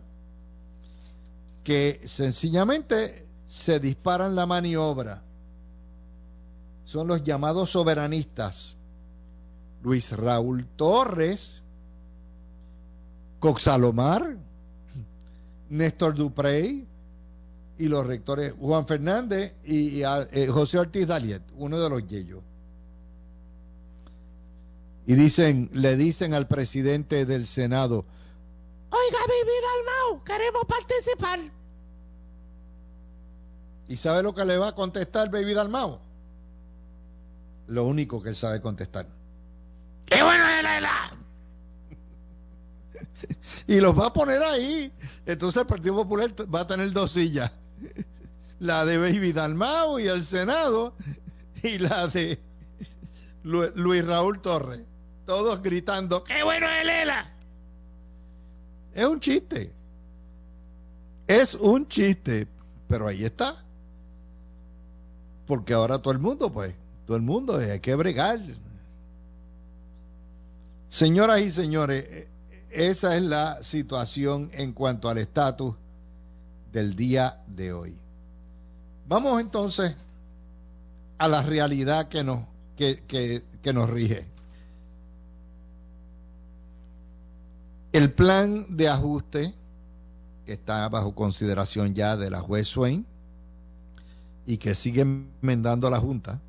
que 1.63 2.01
sencillamente 2.05 3.27
se 3.45 3.79
disparan 3.79 4.35
la 4.35 4.47
maniobra. 4.47 5.21
Son 6.83 7.07
los 7.07 7.23
llamados 7.23 7.69
soberanistas. 7.71 8.75
Luis 9.83 10.13
Raúl 10.13 10.65
Torres, 10.75 11.61
Coxalomar, 13.39 14.37
Néstor 15.69 16.15
Duprey 16.15 16.87
y 17.77 17.87
los 17.87 18.05
rectores 18.05 18.53
Juan 18.59 18.87
Fernández 18.87 19.53
y, 19.63 20.01
eh, 20.03 20.47
José 20.47 20.79
Ortiz 20.79 21.07
Daliet, 21.07 21.43
uno 21.57 21.79
de 21.79 21.89
los 21.89 22.07
yeyos. 22.07 22.41
Y 25.05 25.15
dicen, 25.15 25.69
le 25.73 25.95
dicen 25.95 26.33
al 26.33 26.47
presidente 26.47 27.25
del 27.25 27.47
Senado, 27.47 28.05
oiga, 28.89 29.19
vivir 29.25 29.63
Almao, 29.77 30.23
queremos 30.23 30.65
participar. 30.65 31.39
¿Y 33.87 33.95
sabe 33.95 34.21
lo 34.21 34.33
que 34.33 34.43
le 34.43 34.57
va 34.57 34.69
a 34.69 34.75
contestar 34.75 35.31
Baby 35.31 35.53
Dalmao? 35.53 36.01
Lo 37.67 37.85
único 37.85 38.21
que 38.21 38.29
él 38.29 38.35
sabe 38.35 38.61
contestar. 38.61 39.07
¡Qué 40.05 40.21
bueno 40.21 40.43
es 40.45 40.81
la, 40.81 41.16
y 43.67 43.79
los 43.79 43.97
va 43.97 44.07
a 44.07 44.13
poner 44.13 44.41
ahí. 44.43 44.91
Entonces 45.25 45.61
el 45.61 45.67
Partido 45.67 45.95
Popular 45.95 46.33
va 46.53 46.61
a 46.61 46.67
tener 46.67 46.91
dos 46.91 47.11
sillas. 47.11 47.51
La 48.59 48.85
de 48.85 48.97
Baby 48.97 49.33
Dalmau 49.33 49.99
y 49.99 50.07
el 50.07 50.23
Senado 50.23 50.95
y 51.63 51.77
la 51.77 52.07
de 52.07 52.39
Luis 53.43 54.05
Raúl 54.05 54.41
Torres. 54.41 54.81
Todos 55.25 55.61
gritando, 55.61 56.23
¡qué 56.23 56.43
bueno 56.43 56.67
es 56.69 56.85
Lela! 56.85 57.33
Es 58.93 59.05
un 59.05 59.19
chiste. 59.19 59.73
Es 61.27 61.53
un 61.53 61.87
chiste. 61.87 62.47
Pero 62.87 63.07
ahí 63.07 63.25
está. 63.25 63.55
Porque 65.45 65.73
ahora 65.73 65.99
todo 65.99 66.13
el 66.13 66.19
mundo, 66.19 66.51
pues, 66.51 66.73
todo 67.05 67.15
el 67.15 67.23
mundo 67.23 67.57
hay 67.57 67.79
que 67.79 67.93
bregar. 67.95 68.39
Señoras 70.89 71.41
y 71.41 71.51
señores, 71.51 72.27
esa 72.77 73.15
es 73.15 73.23
la 73.23 73.63
situación 73.63 74.51
en 74.53 74.71
cuanto 74.71 75.09
al 75.09 75.17
estatus 75.17 75.73
del 76.71 76.95
día 76.95 77.41
de 77.47 77.73
hoy. 77.73 77.97
Vamos 79.07 79.41
entonces 79.41 79.95
a 81.17 81.27
la 81.27 81.41
realidad 81.41 82.07
que 82.07 82.23
nos, 82.23 82.45
que, 82.75 83.41
nos 83.73 83.89
rige. 83.89 84.27
El 87.93 88.13
plan 88.13 88.67
de 88.69 88.89
ajuste 88.89 89.55
que 90.45 90.53
está 90.53 90.87
bajo 90.87 91.15
consideración 91.15 91.95
ya 91.95 92.15
de 92.15 92.29
la 92.29 92.41
juez 92.41 92.67
Swain 92.67 93.07
y 94.45 94.57
que 94.57 94.75
sigue 94.75 95.01
enmendando 95.01 95.89
la 95.89 95.99
Junta, 95.99 96.39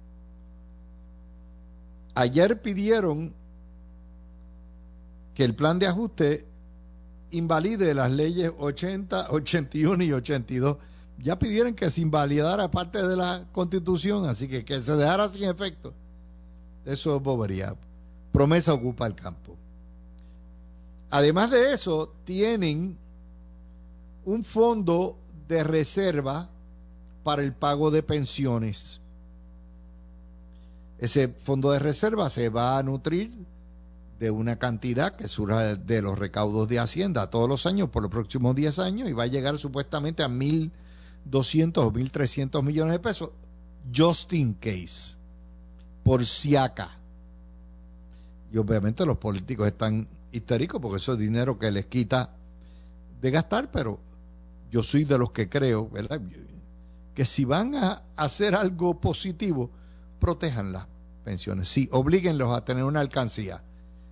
ayer 2.15 2.61
pidieron 2.61 3.38
que 5.39 5.45
el 5.45 5.55
plan 5.55 5.79
de 5.79 5.87
ajuste 5.87 6.49
invalide 7.31 7.95
las 7.95 8.11
leyes 8.11 8.51
80, 8.59 9.31
81 9.31 10.03
y 10.03 10.13
82. 10.13 10.79
Ya 11.19 11.39
pidieron 11.39 11.77
que 11.77 11.91
se 11.91 12.01
invalidara 12.01 12.73
parte 12.73 13.07
de 13.07 13.15
la 13.15 13.47
constitución, 13.53 14.29
así 14.29 14.49
que 14.49 14.65
que 14.65 14.83
se 14.83 14.97
dejara 14.97 15.29
sin 15.29 15.45
efecto. 15.45 15.95
Eso 16.85 17.15
es 17.15 17.23
bobería. 17.23 17.77
Promesa 18.33 18.75
ocupa 18.75 19.07
el 19.07 19.15
campo. 19.15 19.57
Además 21.09 21.53
de 21.53 21.73
eso, 21.73 22.13
tienen 22.25 22.99
un 24.25 24.43
fondo 24.43 25.19
de 25.47 25.63
reserva 25.63 26.51
para 27.23 27.43
el 27.43 27.53
pago 27.53 27.93
de 27.93 28.03
pensiones. 28.03 29.01
Ese 30.99 31.29
fondo 31.29 31.71
de 31.71 31.79
reserva 31.79 32.29
se 32.29 32.49
va 32.49 32.77
a 32.77 32.83
nutrir 32.83 33.47
de 34.19 34.31
una 34.31 34.59
cantidad 34.59 35.15
que 35.15 35.29
surge 35.29 35.77
de 35.77 36.03
los 36.03 36.19
recaudos 36.19 36.69
de 36.69 36.81
Hacienda 36.81 37.31
todos 37.31 37.49
los 37.49 37.67
años 37.67 37.89
por 37.91 38.03
los 38.03 38.11
próximos 38.11 38.55
10 38.55 38.79
años 38.81 39.09
y 39.09 39.13
va 39.13 39.25
a 39.25 39.29
llegar 39.29 39.59
supuestamente 39.59 40.23
a 40.23 40.29
1.200 40.29 40.71
o 41.79 41.93
1.300 41.93 42.63
millones 42.63 42.95
de 42.95 42.99
pesos, 42.99 43.31
just 43.95 44.33
in 44.33 44.55
case, 44.55 45.15
por 46.03 46.27
si 46.27 46.57
acá. 46.57 46.99
Y 48.53 48.59
obviamente 48.59 49.07
los 49.07 49.19
políticos 49.19 49.69
están 49.69 50.09
histéricos 50.33 50.81
porque 50.81 50.97
eso 50.97 51.13
es 51.13 51.19
dinero 51.19 51.59
que 51.59 51.71
les 51.71 51.87
quita 51.87 52.35
de 53.21 53.31
gastar, 53.31 53.71
pero 53.71 54.01
yo 54.71 54.83
soy 54.83 55.05
de 55.05 55.17
los 55.17 55.31
que 55.31 55.49
creo, 55.49 55.89
¿verdad? 55.89 56.21
Que 57.15 57.25
si 57.25 57.45
van 57.45 57.77
a 57.77 58.03
hacer 58.17 58.57
algo 58.57 59.01
positivo, 59.01 59.71
protejan 60.19 60.73
las 60.73 60.89
pensiones. 61.25 61.69
Sí, 61.69 61.89
oblíguenlos 61.93 62.57
a 62.57 62.65
tener 62.65 62.83
una 62.83 63.01
alcancía 63.01 63.63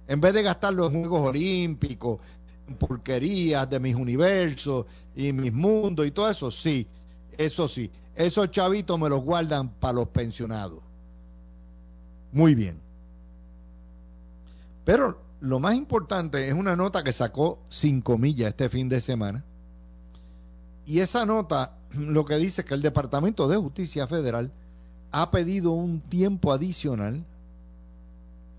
en 0.08 0.20
vez 0.20 0.32
de 0.32 0.42
gastarlo 0.42 0.86
en 0.86 1.00
Juegos 1.00 1.30
Olímpicos, 1.30 2.20
porquerías 2.78 3.68
de 3.68 3.80
mis 3.80 3.94
universos 3.94 4.86
y 5.14 5.32
mis 5.32 5.52
mundos 5.52 6.06
y 6.06 6.10
todo 6.10 6.30
eso, 6.30 6.50
sí, 6.50 6.86
eso 7.36 7.68
sí. 7.68 7.90
Esos 8.14 8.50
chavitos 8.50 8.98
me 8.98 9.08
los 9.08 9.22
guardan 9.22 9.68
para 9.68 9.92
los 9.92 10.08
pensionados. 10.08 10.80
Muy 12.32 12.54
bien. 12.54 12.80
Pero 14.84 15.20
lo 15.40 15.60
más 15.60 15.74
importante 15.74 16.48
es 16.48 16.54
una 16.54 16.76
nota 16.76 17.04
que 17.04 17.12
sacó 17.12 17.58
cinco 17.68 18.16
millas 18.18 18.48
este 18.48 18.68
fin 18.68 18.88
de 18.88 19.00
semana. 19.00 19.44
Y 20.86 21.00
esa 21.00 21.26
nota 21.26 21.76
lo 21.92 22.24
que 22.24 22.36
dice 22.36 22.62
es 22.62 22.66
que 22.66 22.74
el 22.74 22.82
Departamento 22.82 23.48
de 23.48 23.56
Justicia 23.56 24.06
Federal 24.06 24.50
ha 25.12 25.30
pedido 25.30 25.72
un 25.72 26.00
tiempo 26.00 26.52
adicional, 26.52 27.24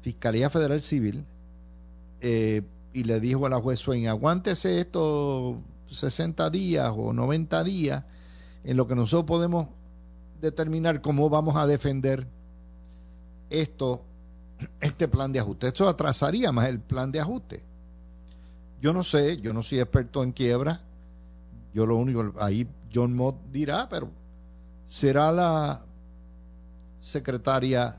Fiscalía 0.01 0.49
Federal 0.49 0.81
Civil, 0.81 1.25
eh, 2.21 2.63
y 2.93 3.03
le 3.03 3.19
dijo 3.19 3.45
a 3.45 3.49
la 3.49 3.59
juez 3.59 3.79
Swain, 3.79 4.07
aguántese 4.07 4.81
estos 4.81 5.57
60 5.89 6.49
días 6.49 6.91
o 6.95 7.13
90 7.13 7.63
días 7.63 8.03
en 8.63 8.77
lo 8.77 8.87
que 8.87 8.95
nosotros 8.95 9.25
podemos 9.25 9.67
determinar 10.41 11.01
cómo 11.01 11.29
vamos 11.29 11.55
a 11.55 11.67
defender 11.67 12.27
esto, 13.49 14.03
este 14.81 15.07
plan 15.07 15.31
de 15.31 15.39
ajuste. 15.39 15.67
Esto 15.67 15.87
atrasaría 15.87 16.51
más 16.51 16.67
el 16.67 16.79
plan 16.79 17.11
de 17.11 17.19
ajuste. 17.19 17.63
Yo 18.81 18.93
no 18.93 19.03
sé, 19.03 19.39
yo 19.41 19.53
no 19.53 19.63
soy 19.63 19.79
experto 19.79 20.23
en 20.23 20.31
quiebra, 20.31 20.81
Yo 21.73 21.85
lo 21.85 21.95
único, 21.95 22.33
ahí 22.39 22.67
John 22.93 23.13
Mott 23.15 23.35
dirá, 23.51 23.87
pero 23.89 24.09
será 24.87 25.31
la 25.31 25.85
secretaria 26.99 27.95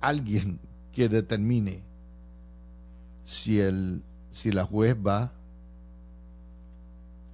alguien 0.00 0.58
que 0.92 1.08
determine 1.08 1.89
si, 3.30 3.60
el, 3.60 4.02
si 4.32 4.50
la 4.50 4.64
juez 4.64 4.96
va 4.96 5.32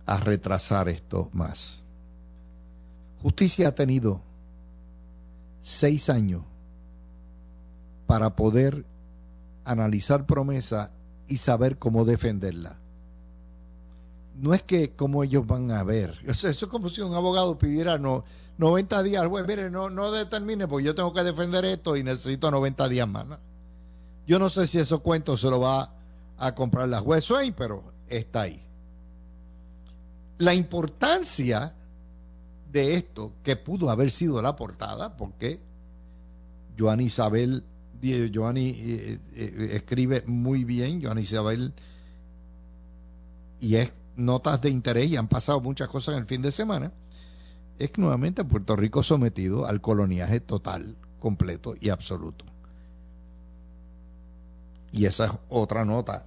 a 0.05 0.21
retrasar 0.21 0.91
esto 0.91 1.31
más. 1.33 1.83
Justicia 3.23 3.69
ha 3.69 3.75
tenido 3.75 4.21
seis 5.63 6.11
años 6.11 6.43
para 8.07 8.37
poder 8.37 8.85
analizar 9.65 10.27
promesa 10.27 10.93
y 11.29 11.39
saber 11.39 11.79
cómo 11.79 12.05
defenderla. 12.05 12.79
No 14.37 14.53
es 14.53 14.63
que 14.63 14.95
como 14.95 15.25
ellos 15.25 15.47
van 15.47 15.71
a 15.71 15.83
ver. 15.83 16.21
Eso, 16.27 16.49
es 16.49 16.63
como 16.67 16.91
si 16.91 17.01
un 17.01 17.15
abogado 17.15 17.57
pidiera 17.57 17.97
no, 17.97 18.23
90 18.59 19.03
días. 19.03 19.27
Bueno, 19.29 19.49
mire, 19.49 19.71
no, 19.71 19.89
no 19.89 20.11
determine, 20.11 20.69
porque 20.69 20.85
yo 20.85 20.95
tengo 20.95 21.15
que 21.15 21.25
defender 21.25 21.65
esto 21.65 21.97
y 21.97 22.05
necesito 22.05 22.51
90 22.51 22.87
días 22.91 23.09
más. 23.09 23.39
Yo 24.27 24.39
no 24.39 24.49
sé 24.49 24.67
si 24.67 24.79
esos 24.79 25.01
cuentos 25.01 25.41
se 25.41 25.51
lo 25.51 25.61
va 25.61 25.93
a 26.39 26.55
comprar 26.55 26.89
la 26.89 27.01
juez 27.01 27.25
Swain, 27.25 27.53
pero 27.53 27.85
está 28.09 28.43
ahí. 28.43 28.63
La 30.39 30.53
importancia 30.55 31.75
de 32.71 32.95
esto, 32.95 33.33
que 33.43 33.57
pudo 33.57 33.89
haber 33.89 34.11
sido 34.11 34.43
la 34.43 34.57
portada, 34.57 35.17
porque 35.17 35.61
Joan 36.79 37.01
Isabel, 37.01 37.65
Joanny 38.03 38.71
eh, 38.77 39.19
eh, 39.37 39.69
escribe 39.73 40.23
muy 40.27 40.65
bien, 40.65 41.03
Joan 41.03 41.19
Isabel, 41.19 41.73
y 43.61 43.77
es 43.77 43.93
notas 44.17 44.61
de 44.61 44.71
interés, 44.71 45.09
y 45.09 45.17
han 45.17 45.29
pasado 45.29 45.61
muchas 45.61 45.89
cosas 45.89 46.15
en 46.15 46.21
el 46.21 46.27
fin 46.27 46.43
de 46.43 46.53
semana, 46.53 46.93
es 47.79 47.91
que 47.91 48.01
nuevamente 48.01 48.45
Puerto 48.45 48.77
Rico 48.77 49.03
sometido 49.03 49.67
al 49.67 49.81
coloniaje 49.81 50.41
total, 50.41 50.97
completo 51.21 51.75
y 51.81 51.91
absoluto. 51.91 52.45
Y 54.97 55.05
esa 55.05 55.27
es 55.27 55.33
otra 55.51 55.85
nota 55.85 56.25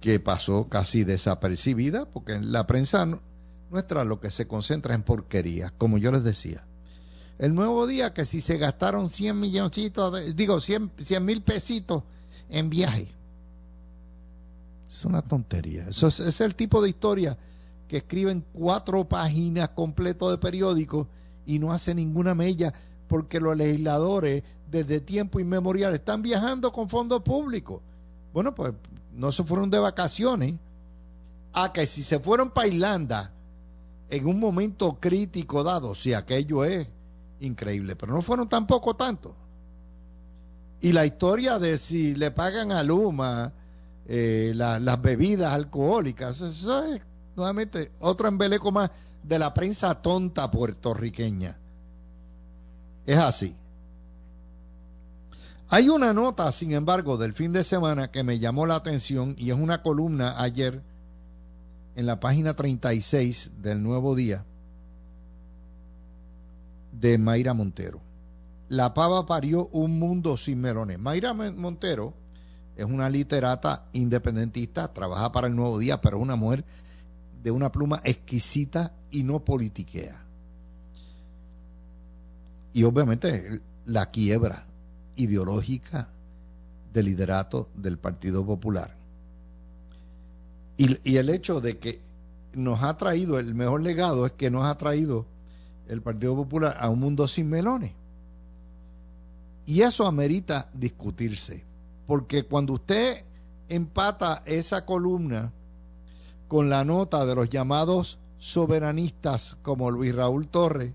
que 0.00 0.18
pasó 0.18 0.68
casi 0.68 1.04
desapercibida, 1.04 2.06
porque 2.06 2.32
en 2.32 2.50
la 2.50 2.66
prensa 2.66 3.06
nuestra 3.70 4.04
lo 4.04 4.20
que 4.20 4.30
se 4.30 4.48
concentra 4.48 4.94
en 4.94 5.02
porquería, 5.02 5.72
como 5.76 5.98
yo 5.98 6.10
les 6.10 6.24
decía. 6.24 6.66
El 7.38 7.54
nuevo 7.54 7.86
día 7.86 8.14
que 8.14 8.24
si 8.24 8.40
se 8.40 8.56
gastaron 8.56 9.10
100 9.10 9.38
milloncitos, 9.38 10.34
digo 10.34 10.60
100 10.60 10.90
mil 11.22 11.42
pesitos 11.42 12.04
en 12.48 12.70
viaje. 12.70 13.08
Es 14.88 15.04
una 15.04 15.22
tontería. 15.22 15.88
Eso 15.88 16.08
es, 16.08 16.40
el 16.40 16.54
tipo 16.54 16.82
de 16.82 16.88
historia 16.88 17.38
que 17.86 17.98
escriben 17.98 18.44
cuatro 18.52 19.08
páginas 19.08 19.70
completo 19.70 20.30
de 20.30 20.38
periódico 20.38 21.08
y 21.44 21.58
no 21.58 21.72
hace 21.72 21.94
ninguna 21.94 22.34
mella 22.34 22.72
porque 23.10 23.40
los 23.40 23.56
legisladores 23.56 24.44
desde 24.70 25.00
tiempo 25.00 25.40
inmemorial 25.40 25.92
están 25.94 26.22
viajando 26.22 26.70
con 26.70 26.88
fondos 26.88 27.22
públicos. 27.22 27.82
Bueno, 28.32 28.54
pues 28.54 28.72
no 29.12 29.32
se 29.32 29.42
fueron 29.42 29.68
de 29.68 29.80
vacaciones. 29.80 30.60
A 31.52 31.72
que 31.72 31.88
si 31.88 32.04
se 32.04 32.20
fueron 32.20 32.50
para 32.50 32.68
Irlanda 32.68 33.32
en 34.08 34.26
un 34.28 34.38
momento 34.38 34.98
crítico 35.00 35.64
dado, 35.64 35.96
si 35.96 36.14
aquello 36.14 36.64
es 36.64 36.86
increíble, 37.40 37.96
pero 37.96 38.14
no 38.14 38.22
fueron 38.22 38.48
tampoco 38.48 38.94
tanto. 38.94 39.34
Y 40.80 40.92
la 40.92 41.04
historia 41.04 41.58
de 41.58 41.78
si 41.78 42.14
le 42.14 42.30
pagan 42.30 42.70
a 42.70 42.84
Luma 42.84 43.52
eh, 44.06 44.52
las 44.54 45.02
bebidas 45.02 45.52
alcohólicas, 45.52 46.40
eso 46.40 46.84
es 46.84 47.02
nuevamente 47.34 47.90
otro 47.98 48.28
embeleco 48.28 48.70
más 48.70 48.88
de 49.24 49.36
la 49.40 49.52
prensa 49.52 50.00
tonta 50.00 50.48
puertorriqueña. 50.48 51.58
Es 53.10 53.18
así. 53.18 53.56
Hay 55.68 55.88
una 55.88 56.14
nota, 56.14 56.52
sin 56.52 56.72
embargo, 56.72 57.16
del 57.16 57.32
fin 57.32 57.52
de 57.52 57.64
semana 57.64 58.12
que 58.12 58.22
me 58.22 58.38
llamó 58.38 58.66
la 58.66 58.76
atención 58.76 59.34
y 59.36 59.50
es 59.50 59.56
una 59.56 59.82
columna 59.82 60.40
ayer 60.40 60.80
en 61.96 62.06
la 62.06 62.20
página 62.20 62.54
36 62.54 63.62
del 63.62 63.82
Nuevo 63.82 64.14
Día 64.14 64.44
de 66.92 67.18
Mayra 67.18 67.52
Montero. 67.52 68.00
La 68.68 68.94
pava 68.94 69.26
parió 69.26 69.66
un 69.72 69.98
mundo 69.98 70.36
sin 70.36 70.60
melones. 70.60 71.00
Mayra 71.00 71.34
Montero 71.34 72.14
es 72.76 72.84
una 72.84 73.10
literata 73.10 73.88
independentista, 73.92 74.92
trabaja 74.92 75.32
para 75.32 75.48
el 75.48 75.56
Nuevo 75.56 75.80
Día, 75.80 76.00
pero 76.00 76.18
es 76.18 76.22
una 76.22 76.36
mujer 76.36 76.64
de 77.42 77.50
una 77.50 77.72
pluma 77.72 78.00
exquisita 78.04 78.92
y 79.10 79.24
no 79.24 79.44
politiquea. 79.44 80.29
Y 82.72 82.84
obviamente 82.84 83.60
la 83.84 84.06
quiebra 84.10 84.64
ideológica 85.16 86.08
del 86.92 87.06
liderato 87.06 87.68
del 87.74 87.98
Partido 87.98 88.44
Popular. 88.44 88.96
Y, 90.76 91.16
el 91.16 91.28
hecho 91.28 91.60
de 91.60 91.78
que 91.78 92.00
nos 92.54 92.82
ha 92.82 92.96
traído, 92.96 93.38
el 93.38 93.54
mejor 93.54 93.82
legado 93.82 94.24
es 94.24 94.32
que 94.32 94.50
nos 94.50 94.64
ha 94.64 94.78
traído 94.78 95.26
el 95.88 96.00
Partido 96.00 96.34
Popular 96.34 96.76
a 96.80 96.88
un 96.88 97.00
mundo 97.00 97.28
sin 97.28 97.50
melones. 97.50 97.92
Y 99.66 99.82
eso 99.82 100.06
amerita 100.06 100.70
discutirse, 100.72 101.64
porque 102.06 102.44
cuando 102.44 102.72
usted 102.74 103.24
empata 103.68 104.42
esa 104.46 104.86
columna 104.86 105.52
con 106.48 106.70
la 106.70 106.82
nota 106.84 107.26
de 107.26 107.34
los 107.34 107.50
llamados 107.50 108.18
soberanistas 108.38 109.58
como 109.62 109.90
Luis 109.90 110.14
Raúl 110.14 110.48
Torres, 110.48 110.94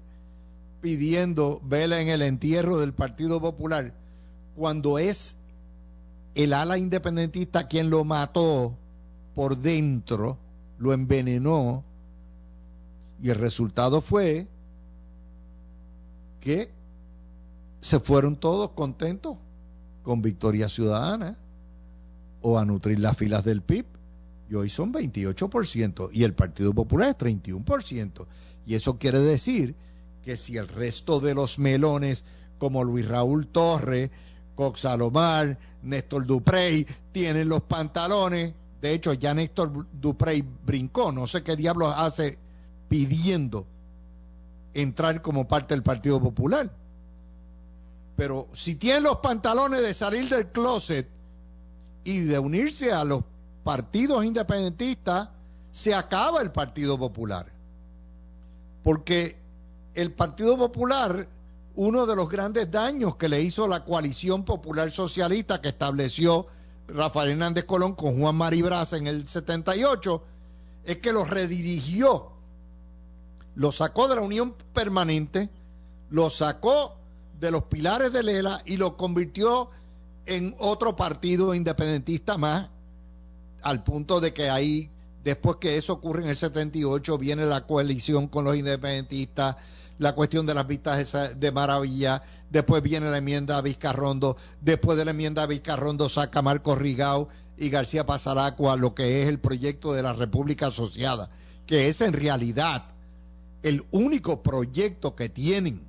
pidiendo 0.85 1.59
vela 1.65 1.99
en 1.99 2.09
el 2.09 2.21
entierro 2.21 2.77
del 2.77 2.93
Partido 2.93 3.41
Popular, 3.41 3.91
cuando 4.55 4.99
es 4.99 5.35
el 6.35 6.53
ala 6.53 6.77
independentista 6.77 7.67
quien 7.67 7.89
lo 7.89 8.03
mató 8.03 8.77
por 9.33 9.57
dentro, 9.57 10.37
lo 10.77 10.93
envenenó, 10.93 11.83
y 13.19 13.31
el 13.31 13.37
resultado 13.37 13.99
fue 13.99 14.47
que 16.39 16.69
se 17.81 17.99
fueron 17.99 18.35
todos 18.35 18.69
contentos 18.69 19.37
con 20.03 20.21
Victoria 20.21 20.69
Ciudadana 20.69 21.35
o 22.43 22.59
a 22.59 22.65
nutrir 22.65 22.99
las 22.99 23.17
filas 23.17 23.43
del 23.43 23.63
PIB. 23.63 23.87
Y 24.51 24.53
hoy 24.53 24.69
son 24.69 24.93
28% 24.93 26.09
y 26.13 26.25
el 26.25 26.35
Partido 26.35 26.75
Popular 26.75 27.09
es 27.09 27.17
31%. 27.17 28.27
Y 28.67 28.75
eso 28.75 28.99
quiere 28.99 29.21
decir 29.21 29.75
que 30.25 30.35
si 30.35 30.57
el 30.57 30.67
resto 30.67 31.19
de 31.19 31.35
los 31.35 31.59
melones 31.59 32.23
como 32.57 32.83
Luis 32.83 33.07
Raúl 33.07 33.47
Torres, 33.47 34.09
Cox 34.55 34.81
Salomar, 34.81 35.57
Néstor 35.83 36.25
Duprey, 36.25 36.85
tienen 37.11 37.47
los 37.47 37.61
pantalones. 37.61 38.53
De 38.81 38.93
hecho, 38.93 39.13
ya 39.13 39.33
Néstor 39.33 39.87
Duprey 39.93 40.43
brincó, 40.65 41.11
no 41.11 41.27
sé 41.27 41.43
qué 41.43 41.55
diablos 41.55 41.93
hace 41.95 42.39
pidiendo 42.89 43.67
entrar 44.73 45.21
como 45.21 45.47
parte 45.47 45.75
del 45.75 45.83
Partido 45.83 46.19
Popular. 46.19 46.71
Pero 48.15 48.47
si 48.53 48.75
tienen 48.75 49.03
los 49.03 49.17
pantalones 49.17 49.81
de 49.81 49.93
salir 49.93 50.27
del 50.29 50.47
closet 50.47 51.07
y 52.03 52.21
de 52.21 52.39
unirse 52.39 52.91
a 52.91 53.03
los 53.03 53.23
partidos 53.63 54.25
independentistas, 54.25 55.29
se 55.71 55.93
acaba 55.93 56.41
el 56.41 56.51
Partido 56.51 56.97
Popular. 56.97 57.51
Porque 58.83 59.44
el 59.95 60.11
Partido 60.13 60.57
Popular 60.57 61.27
uno 61.75 62.05
de 62.05 62.15
los 62.15 62.29
grandes 62.29 62.71
daños 62.71 63.15
que 63.17 63.27
le 63.27 63.41
hizo 63.41 63.67
la 63.67 63.83
coalición 63.83 64.45
popular 64.45 64.91
socialista 64.91 65.61
que 65.61 65.69
estableció 65.69 66.47
Rafael 66.87 67.31
Hernández 67.31 67.65
Colón 67.65 67.95
con 67.95 68.19
Juan 68.19 68.35
Mari 68.35 68.61
Brasa 68.61 68.97
en 68.97 69.07
el 69.07 69.27
78 69.27 70.23
es 70.85 70.97
que 70.97 71.11
lo 71.11 71.25
redirigió, 71.25 72.31
lo 73.55 73.71
sacó 73.71 74.07
de 74.07 74.15
la 74.15 74.21
unión 74.21 74.55
permanente, 74.73 75.49
lo 76.09 76.29
sacó 76.29 76.95
de 77.39 77.51
los 77.51 77.63
pilares 77.63 78.13
de 78.13 78.23
Lela 78.23 78.61
y 78.65 78.77
lo 78.77 78.95
convirtió 78.95 79.69
en 80.27 80.55
otro 80.59 80.95
partido 80.95 81.53
independentista 81.53 82.37
más, 82.37 82.69
al 83.63 83.83
punto 83.83 84.21
de 84.21 84.33
que 84.33 84.49
ahí, 84.49 84.91
después 85.23 85.57
que 85.59 85.75
eso 85.75 85.93
ocurre 85.93 86.23
en 86.23 86.29
el 86.29 86.35
78, 86.35 87.17
viene 87.17 87.45
la 87.45 87.65
coalición 87.65 88.27
con 88.27 88.45
los 88.45 88.55
independentistas 88.55 89.55
la 89.97 90.13
cuestión 90.13 90.45
de 90.45 90.53
las 90.53 90.67
vistas 90.67 91.39
de 91.39 91.51
maravilla, 91.51 92.21
después 92.49 92.81
viene 92.81 93.09
la 93.09 93.17
enmienda 93.17 93.57
a 93.57 93.61
Vizcarrondo, 93.61 94.37
después 94.61 94.97
de 94.97 95.05
la 95.05 95.11
enmienda 95.11 95.43
a 95.43 95.47
Vizcarrondo 95.47 96.09
saca 96.09 96.41
Marco 96.41 96.75
Rigao 96.75 97.29
y 97.57 97.69
García 97.69 98.05
Pasalacua 98.05 98.75
lo 98.75 98.93
que 98.93 99.23
es 99.23 99.29
el 99.29 99.39
proyecto 99.39 99.93
de 99.93 100.03
la 100.03 100.13
República 100.13 100.67
Asociada, 100.67 101.29
que 101.65 101.87
es 101.87 102.01
en 102.01 102.13
realidad 102.13 102.85
el 103.63 103.83
único 103.91 104.43
proyecto 104.43 105.15
que 105.15 105.29
tienen. 105.29 105.81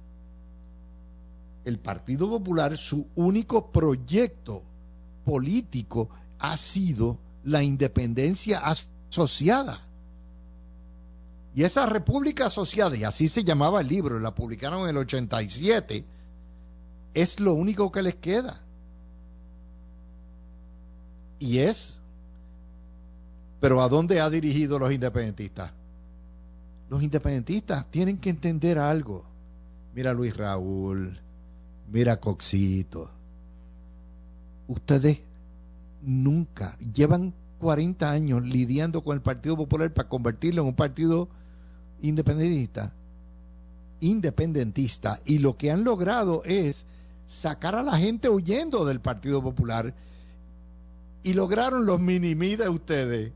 El 1.64 1.78
Partido 1.78 2.28
Popular, 2.28 2.78
su 2.78 3.09
único 3.16 3.72
proyecto 3.72 4.62
político 5.24 6.09
ha 6.38 6.57
sido 6.57 7.18
la 7.44 7.62
independencia 7.62 8.61
asociada. 8.61 9.86
Y 11.57 11.64
esa 11.64 11.86
República 11.86 12.46
Asociada, 12.46 12.98
y 12.98 13.04
así 13.04 13.28
se 13.28 13.42
llamaba 13.42 13.80
el 13.80 13.88
libro, 13.88 14.20
la 14.20 14.34
publicaron 14.34 14.82
en 14.82 14.90
el 14.90 14.98
87, 14.98 16.04
es 17.14 17.40
lo 17.40 17.54
único 17.54 17.90
que 17.90 18.02
les 18.02 18.14
queda. 18.16 18.61
Y 21.38 21.61
es, 21.61 21.98
pero 23.59 23.80
¿a 23.80 23.88
dónde 23.88 24.20
ha 24.20 24.28
dirigido 24.28 24.78
los 24.78 24.92
independentistas? 24.92 25.72
Los 26.90 27.02
independentistas 27.02 27.90
tienen 27.90 28.18
que 28.18 28.28
entender 28.28 28.78
algo. 28.78 29.24
Mira 29.94 30.12
Luis 30.12 30.36
Raúl, 30.36 31.18
mira 31.90 32.20
Coxito. 32.20 33.11
Ustedes 34.68 35.20
nunca 36.02 36.76
llevan 36.80 37.32
40 37.61 38.11
años 38.11 38.42
lidiando 38.42 39.02
con 39.02 39.14
el 39.14 39.22
Partido 39.22 39.57
Popular 39.57 39.90
para 39.94 40.11
convertirlo 40.11 40.61
en 40.61 40.68
un 40.68 40.74
partido 40.74 41.30
independentista. 42.03 42.92
Independentista. 44.01 45.20
Y 45.24 45.38
lo 45.38 45.57
que 45.57 45.70
han 45.70 45.84
logrado 45.84 46.42
es 46.44 46.86
sacar 47.26 47.74
a 47.74 47.82
la 47.82 47.99
gente 47.99 48.28
huyendo 48.28 48.84
del 48.84 49.01
Partido 49.01 49.42
Popular. 49.42 49.94
Y 51.22 51.34
lograron 51.34 51.86
los 51.86 52.01
minimí 52.01 52.57
de 52.57 52.68
ustedes. 52.68 53.32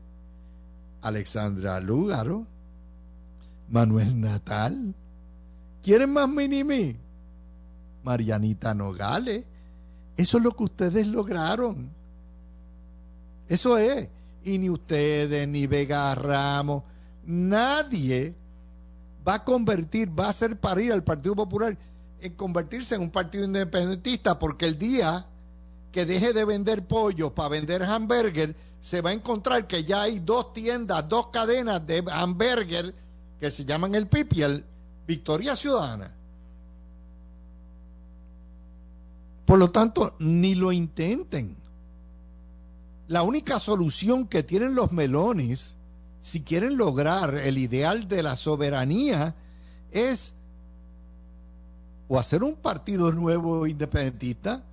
Alexandra 1.01 1.79
Lúgaro, 1.79 2.45
Manuel 3.69 4.19
Natal. 4.19 4.93
¿Quieren 5.81 6.13
más 6.13 6.29
minimí? 6.29 6.95
Marianita 8.03 8.73
Nogales. 8.73 9.45
Eso 10.15 10.37
es 10.37 10.43
lo 10.43 10.51
que 10.51 10.63
ustedes 10.63 11.07
lograron. 11.07 11.89
Eso 13.47 13.77
es. 13.77 14.07
Y 14.43 14.57
ni 14.57 14.69
ustedes, 14.69 15.47
ni 15.47 15.67
Vega 15.67 16.13
Ramos, 16.15 16.83
nadie 17.25 18.35
va 19.27 19.35
a 19.35 19.43
convertir, 19.43 20.09
va 20.17 20.25
a 20.25 20.29
hacer 20.29 20.59
parir 20.59 20.91
al 20.91 21.03
Partido 21.03 21.35
Popular 21.35 21.77
en 22.19 22.33
convertirse 22.35 22.95
en 22.95 23.01
un 23.01 23.09
partido 23.09 23.45
independentista, 23.45 24.37
porque 24.37 24.65
el 24.65 24.77
día 24.77 25.25
que 25.91 26.05
deje 26.05 26.33
de 26.33 26.45
vender 26.45 26.87
pollo 26.87 27.33
para 27.33 27.49
vender 27.49 27.83
hamburger, 27.83 28.55
se 28.79 29.01
va 29.01 29.11
a 29.11 29.13
encontrar 29.13 29.67
que 29.67 29.83
ya 29.83 30.03
hay 30.03 30.19
dos 30.19 30.53
tiendas, 30.53 31.07
dos 31.07 31.27
cadenas 31.27 31.85
de 31.85 32.03
hamburger 32.11 32.95
que 33.39 33.51
se 33.51 33.65
llaman 33.65 33.95
el 33.95 34.07
Pipiel, 34.07 34.63
Victoria 35.07 35.55
Ciudadana. 35.55 36.15
Por 39.45 39.59
lo 39.59 39.71
tanto, 39.71 40.15
ni 40.19 40.55
lo 40.55 40.71
intenten. 40.71 41.57
La 43.07 43.23
única 43.23 43.59
solución 43.59 44.27
que 44.27 44.43
tienen 44.43 44.75
los 44.75 44.91
melones, 44.91 45.75
si 46.21 46.41
quieren 46.41 46.77
lograr 46.77 47.35
el 47.35 47.57
ideal 47.57 48.07
de 48.07 48.23
la 48.23 48.35
soberanía, 48.35 49.35
es 49.91 50.35
o 52.07 52.19
hacer 52.19 52.43
un 52.43 52.55
partido 52.55 53.11
nuevo 53.11 53.65
independentista 53.65 54.63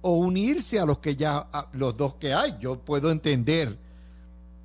o 0.00 0.12
unirse 0.18 0.78
a 0.78 0.86
los 0.86 0.98
que 0.98 1.16
ya 1.16 1.48
los 1.72 1.96
dos 1.96 2.14
que 2.14 2.32
hay. 2.32 2.56
Yo 2.60 2.78
puedo 2.78 3.10
entender 3.10 3.76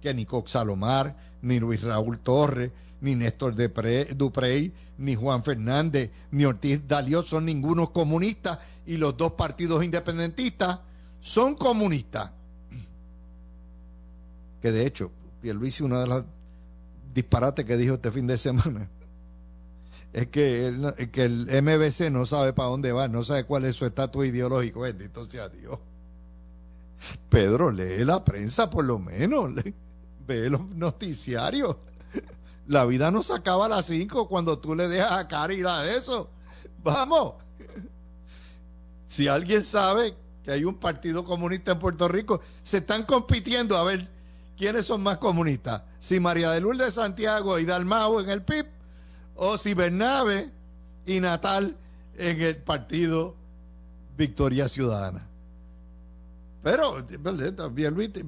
que 0.02 0.14
ni 0.14 0.26
Cox 0.26 0.52
Salomar, 0.52 1.16
ni 1.42 1.60
Luis 1.60 1.82
Raúl 1.82 2.20
Torres, 2.20 2.72
ni 3.02 3.16
Néstor 3.16 3.56
Duprey, 3.56 4.72
ni 4.98 5.16
Juan 5.16 5.44
Fernández, 5.44 6.12
ni 6.32 6.46
Ortiz 6.46 6.88
Dalió 6.88 7.22
son 7.22 7.46
ningunos 7.46 7.90
comunistas 7.90 8.60
y 8.86 8.98
los 8.98 9.18
dos 9.18 9.34
partidos 9.34 9.84
independentistas 9.84 10.80
son 11.20 11.56
comunistas. 11.56 12.32
Que 14.62 14.72
de 14.72 14.86
hecho, 14.86 15.12
Pierluisi, 15.44 15.84
una 15.84 16.00
de 16.00 16.08
las 16.08 16.24
disparates 17.14 17.66
que 17.66 17.76
dijo 17.76 17.96
este 17.96 18.12
fin 18.12 18.26
de 18.28 18.38
semana, 18.38 18.90
es 20.14 20.28
que 20.28 20.68
el, 20.68 21.12
que 21.12 21.26
el 21.26 21.48
MBC 21.62 22.10
no 22.10 22.26
sabe 22.26 22.54
para 22.54 22.70
dónde 22.70 22.94
va, 22.94 23.10
no 23.10 23.24
sabe 23.24 23.44
cuál 23.44 23.66
es 23.66 23.76
su 23.76 23.86
estatus 23.86 24.26
ideológico. 24.26 24.80
Bendito 24.80 25.26
sea 25.26 25.50
Dios. 25.50 25.78
Pedro, 27.28 27.72
lee 27.72 28.06
la 28.06 28.24
prensa 28.24 28.70
por 28.70 28.86
lo 28.86 29.00
menos, 29.00 29.52
ve 30.26 30.50
los 30.50 30.62
noticiarios. 30.70 31.76
La 32.66 32.86
vida 32.86 33.12
no 33.12 33.22
se 33.22 33.34
acaba 33.34 33.66
a 33.66 33.70
las 33.70 33.88
5 33.88 34.30
cuando 34.30 34.58
tú 34.60 34.76
le 34.76 34.88
dejas 34.88 35.12
a 35.12 35.28
caridad 35.28 35.86
eso. 35.86 36.30
Vamos. 36.82 37.34
Si 39.06 39.28
alguien 39.28 39.62
sabe 39.62 40.16
que 40.42 40.52
hay 40.52 40.64
un 40.64 40.76
partido 40.76 41.26
comunista 41.26 41.74
en 41.74 41.80
Puerto 41.80 42.08
Rico, 42.08 42.40
se 42.64 42.78
están 42.78 43.04
compitiendo 43.04 43.76
a 43.76 43.84
ver 43.84 44.10
quiénes 44.58 44.86
son 44.86 45.02
más 45.02 45.18
comunistas. 45.18 45.84
Si 46.00 46.20
María 46.20 46.52
de 46.52 46.62
Lourdes 46.62 46.88
de 46.88 46.92
Santiago 46.92 47.60
y 47.60 47.66
Dalmau 47.66 48.20
en 48.20 48.30
el 48.30 48.44
PIB, 48.44 48.66
o 49.36 49.58
si 49.58 49.74
Bernabe 49.74 50.52
y 51.06 51.20
Natal 51.20 51.78
en 52.18 52.42
el 52.42 52.58
partido 52.58 53.36
Victoria 54.16 54.68
Ciudadana. 54.68 55.28
Pero 56.62 56.96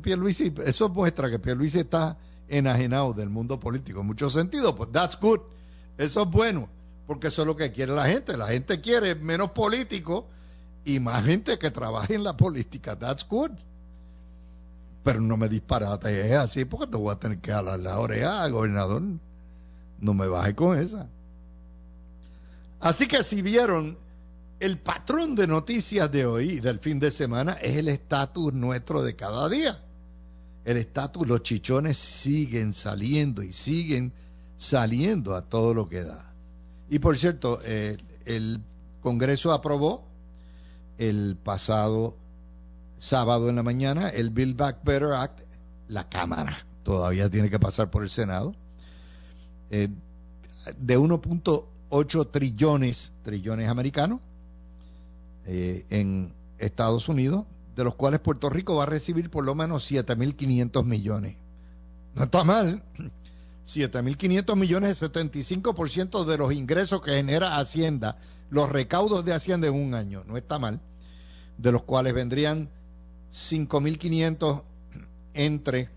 Pierluisi, 0.01 0.53
eso 0.65 0.89
muestra 0.89 1.29
que 1.29 1.39
Pierluisi 1.39 1.79
está 1.79 2.17
enajenado 2.47 3.13
del 3.13 3.29
mundo 3.29 3.59
político 3.59 4.01
en 4.01 4.07
muchos 4.07 4.33
sentidos. 4.33 4.75
Pues 4.75 4.91
that's 4.91 5.17
good. 5.19 5.39
Eso 5.97 6.23
es 6.23 6.29
bueno, 6.29 6.67
porque 7.07 7.27
eso 7.27 7.43
es 7.43 7.47
lo 7.47 7.55
que 7.55 7.71
quiere 7.71 7.93
la 7.93 8.07
gente. 8.07 8.35
La 8.35 8.47
gente 8.47 8.81
quiere 8.81 9.15
menos 9.15 9.51
políticos 9.51 10.25
y 10.83 10.99
más 10.99 11.23
gente 11.23 11.57
que 11.57 11.71
trabaje 11.71 12.15
en 12.15 12.23
la 12.23 12.35
política. 12.35 12.97
That's 12.99 13.25
good. 13.27 13.51
Pero 15.05 15.21
no 15.21 15.37
me 15.37 15.47
disparate, 15.47 16.27
es 16.27 16.33
así, 16.33 16.65
porque 16.65 16.87
te 16.87 16.97
voy 16.97 17.13
a 17.13 17.19
tener 17.19 17.37
que 17.39 17.53
jalar 17.53 17.79
la 17.79 17.97
oreja, 17.99 18.45
gobernador. 18.49 19.01
No 20.01 20.13
me 20.13 20.27
baje 20.27 20.53
con 20.53 20.77
esa. 20.77 21.07
Así 22.81 23.07
que 23.07 23.23
si 23.23 23.41
vieron, 23.41 23.97
el 24.59 24.77
patrón 24.79 25.33
de 25.35 25.47
noticias 25.47 26.11
de 26.11 26.25
hoy, 26.25 26.59
del 26.59 26.79
fin 26.79 26.99
de 26.99 27.09
semana, 27.09 27.53
es 27.53 27.77
el 27.77 27.87
estatus 27.87 28.51
nuestro 28.51 29.01
de 29.01 29.15
cada 29.15 29.47
día 29.47 29.79
el 30.65 30.77
estatus, 30.77 31.27
los 31.27 31.43
chichones 31.43 31.97
siguen 31.97 32.73
saliendo 32.73 33.43
y 33.43 33.51
siguen 33.51 34.11
saliendo 34.57 35.35
a 35.35 35.43
todo 35.43 35.73
lo 35.73 35.87
que 35.87 36.03
da. 36.03 36.33
Y 36.89 36.99
por 36.99 37.17
cierto, 37.17 37.59
eh, 37.63 37.97
el 38.25 38.61
Congreso 38.99 39.53
aprobó 39.53 40.07
el 40.97 41.37
pasado 41.41 42.17
sábado 43.05 43.49
en 43.49 43.55
la 43.55 43.63
mañana 43.63 44.09
el 44.09 44.31
Build 44.31 44.57
Back 44.57 44.83
Better 44.83 45.13
Act, 45.13 45.41
la 45.87 46.09
Cámara, 46.09 46.57
todavía 46.81 47.29
tiene 47.29 47.51
que 47.51 47.59
pasar 47.59 47.91
por 47.91 48.01
el 48.01 48.09
Senado, 48.09 48.55
eh, 49.69 49.89
de 50.77 50.97
1.8 50.97 52.31
trillones, 52.31 53.13
trillones 53.21 53.69
americanos, 53.69 54.21
eh, 55.45 55.85
en 55.91 56.33
Estados 56.57 57.07
Unidos, 57.07 57.45
de 57.75 57.83
los 57.83 57.93
cuales 57.93 58.21
Puerto 58.21 58.49
Rico 58.49 58.75
va 58.75 58.83
a 58.83 58.87
recibir 58.87 59.29
por 59.29 59.43
lo 59.43 59.53
menos 59.53 59.89
7.500 59.91 60.83
millones. 60.83 61.37
No 62.15 62.23
está 62.23 62.43
mal. 62.43 62.81
7.500 63.65 64.55
millones 64.55 65.01
es 65.01 65.11
75% 65.11 66.25
de 66.25 66.37
los 66.37 66.53
ingresos 66.53 67.01
que 67.01 67.11
genera 67.11 67.57
Hacienda, 67.57 68.17
los 68.49 68.69
recaudos 68.69 69.25
de 69.25 69.33
Hacienda 69.33 69.67
en 69.67 69.75
un 69.75 69.93
año. 69.93 70.23
No 70.25 70.37
está 70.37 70.57
mal. 70.57 70.79
De 71.57 71.71
los 71.71 71.83
cuales 71.83 72.13
vendrían 72.13 72.69
5.500 73.35 74.63
entre 75.33 75.89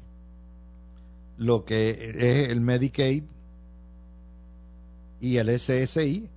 lo 1.37 1.65
que 1.65 1.91
es 1.91 2.51
el 2.51 2.61
Medicaid 2.61 3.23
y 5.21 5.37
el 5.37 5.59
SSI. 5.59 6.29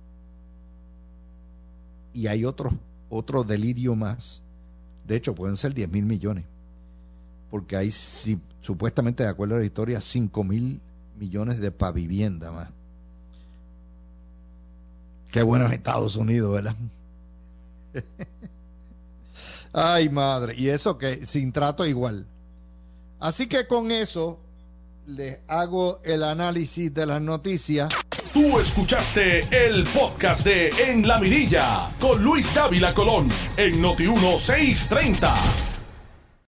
Y 2.14 2.26
hay 2.28 2.44
otro, 2.44 2.70
otro 3.10 3.42
delirio 3.42 3.96
más 3.96 4.42
de 5.06 5.16
hecho, 5.16 5.34
pueden 5.34 5.56
ser 5.56 5.74
10 5.74 5.90
mil 5.90 6.06
millones. 6.06 6.44
Porque 7.50 7.76
hay, 7.76 7.90
supuestamente, 7.90 9.22
de 9.22 9.28
acuerdo 9.28 9.56
a 9.56 9.58
la 9.58 9.64
historia, 9.64 10.00
5 10.00 10.44
mil 10.44 10.80
millones 11.18 11.58
de 11.60 11.70
para 11.70 11.92
vivienda 11.92 12.50
más. 12.50 12.68
Qué 15.30 15.42
bueno 15.42 15.66
en 15.66 15.72
Estados 15.72 16.16
Unidos, 16.16 16.54
¿verdad? 16.54 16.76
Ay, 19.72 20.08
madre. 20.08 20.54
Y 20.56 20.68
eso 20.68 20.98
que 20.98 21.26
sin 21.26 21.52
trato 21.52 21.86
igual. 21.86 22.26
Así 23.20 23.46
que 23.46 23.66
con 23.66 23.90
eso 23.90 24.40
les 25.06 25.38
hago 25.48 26.00
el 26.04 26.22
análisis 26.22 26.92
de 26.92 27.06
las 27.06 27.20
noticias. 27.20 27.88
Tú 28.32 28.58
escuchaste 28.58 29.40
el 29.66 29.84
podcast 29.84 30.44
de 30.44 30.68
En 30.68 31.06
la 31.06 31.18
Mirilla 31.18 31.88
con 32.00 32.22
Luis 32.22 32.52
Dávila 32.54 32.94
Colón 32.94 33.28
en 33.56 33.80
Noti 33.80 34.04
1630. 34.06 35.71